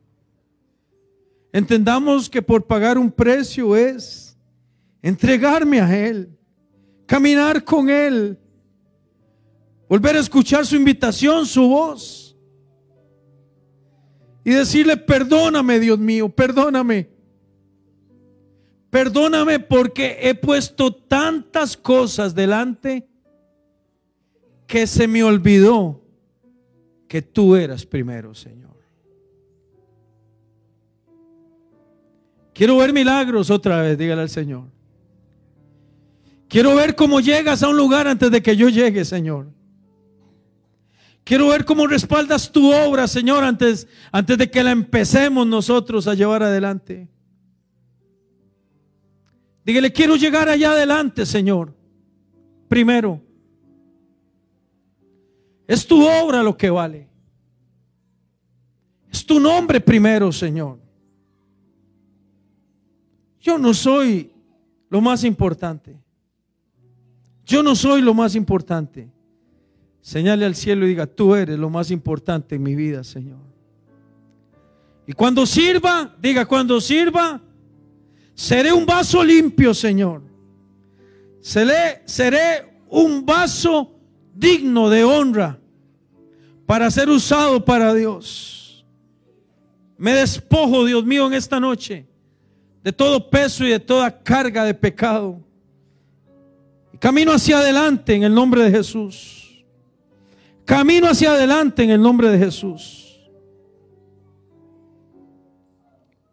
[1.53, 4.37] Entendamos que por pagar un precio es
[5.01, 6.37] entregarme a Él,
[7.05, 8.37] caminar con Él,
[9.87, 12.37] volver a escuchar su invitación, su voz.
[14.43, 17.09] Y decirle, perdóname Dios mío, perdóname.
[18.91, 23.07] Perdóname porque he puesto tantas cosas delante
[24.67, 26.01] que se me olvidó
[27.07, 28.75] que tú eras primero, Señor.
[32.53, 34.65] Quiero ver milagros otra vez, dígale al Señor.
[36.49, 39.47] Quiero ver cómo llegas a un lugar antes de que yo llegue, Señor.
[41.23, 46.13] Quiero ver cómo respaldas tu obra, Señor, antes, antes de que la empecemos nosotros a
[46.13, 47.07] llevar adelante.
[49.64, 51.74] Dígale, quiero llegar allá adelante, Señor.
[52.68, 53.22] Primero.
[55.68, 57.07] Es tu obra lo que vale.
[59.12, 60.80] Es tu nombre primero, Señor.
[63.39, 64.32] Yo no soy
[64.89, 65.97] lo más importante.
[67.45, 69.09] Yo no soy lo más importante.
[70.01, 73.39] Señale al cielo y diga, tú eres lo más importante en mi vida, Señor.
[75.05, 77.41] Y cuando sirva, diga, cuando sirva,
[78.34, 80.21] seré un vaso limpio, Señor.
[81.41, 83.95] Seré, seré un vaso
[84.34, 85.59] digno de honra
[86.65, 88.86] para ser usado para Dios.
[89.97, 92.07] Me despojo, Dios mío, en esta noche
[92.84, 95.39] de todo peso y de toda carga de pecado.
[96.99, 99.65] Camino hacia adelante en el nombre de Jesús.
[100.65, 103.19] Camino hacia adelante en el nombre de Jesús.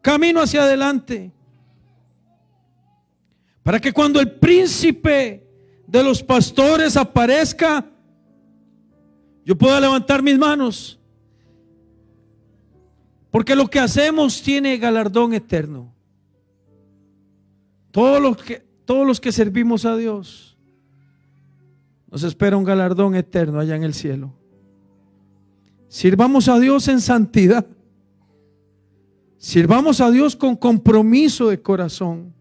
[0.00, 1.32] Camino hacia adelante.
[3.68, 5.46] Para que cuando el príncipe
[5.86, 7.84] de los pastores aparezca,
[9.44, 10.98] yo pueda levantar mis manos.
[13.30, 15.94] Porque lo que hacemos tiene galardón eterno.
[17.90, 20.56] Todos los que, todos los que servimos a Dios,
[22.10, 24.32] nos espera un galardón eterno allá en el cielo.
[25.88, 27.66] Sirvamos a Dios en santidad.
[29.36, 32.37] Sirvamos a Dios con compromiso de corazón.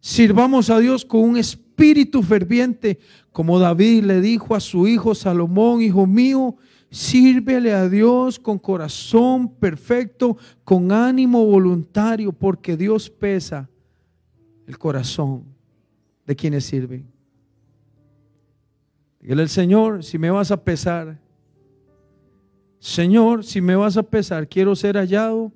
[0.00, 2.98] Sirvamos a Dios con un espíritu ferviente,
[3.32, 6.56] como David le dijo a su hijo Salomón, hijo mío,
[6.90, 13.68] sírvele a Dios con corazón perfecto, con ánimo voluntario, porque Dios pesa
[14.66, 15.44] el corazón
[16.26, 17.06] de quienes sirven.
[19.20, 21.20] Dígale al Señor, si me vas a pesar,
[22.78, 25.52] Señor, si me vas a pesar, quiero ser hallado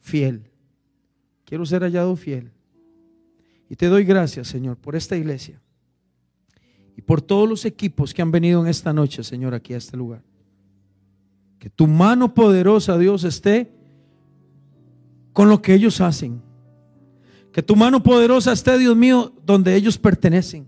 [0.00, 0.50] fiel.
[1.46, 2.52] Quiero ser hallado fiel.
[3.70, 5.58] Y te doy gracias, Señor, por esta iglesia
[6.94, 9.96] y por todos los equipos que han venido en esta noche, Señor, aquí a este
[9.96, 10.22] lugar.
[11.58, 13.72] Que tu mano poderosa, Dios, esté
[15.32, 16.42] con lo que ellos hacen
[17.52, 20.66] que tu mano poderosa esté, Dios mío, donde ellos pertenecen.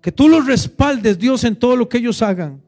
[0.00, 2.62] Que tú los respaldes, Dios, en todo lo que ellos hagan.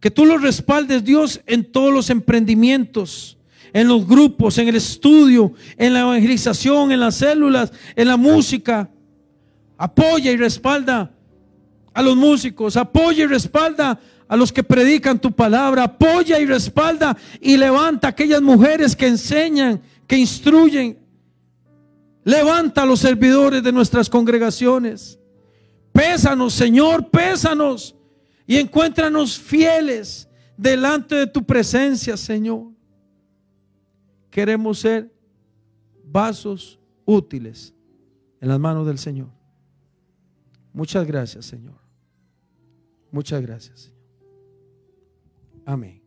[0.00, 3.38] Que tú los respaldes, Dios, en todos los emprendimientos,
[3.72, 8.90] en los grupos, en el estudio, en la evangelización, en las células, en la música.
[9.78, 11.12] Apoya y respalda
[11.92, 13.98] a los músicos, apoya y respalda
[14.28, 19.06] a los que predican tu palabra, apoya y respalda y levanta a aquellas mujeres que
[19.06, 20.98] enseñan, que instruyen,
[22.26, 25.16] Levanta a los servidores de nuestras congregaciones.
[25.92, 27.94] Pésanos, Señor, pésanos.
[28.48, 32.72] Y encuéntranos fieles delante de tu presencia, Señor.
[34.36, 35.10] Queremos ser
[36.04, 37.74] vasos útiles
[38.38, 39.30] en las manos del Señor.
[40.74, 41.80] Muchas gracias, Señor.
[43.10, 44.02] Muchas gracias, Señor.
[45.64, 46.05] Amén.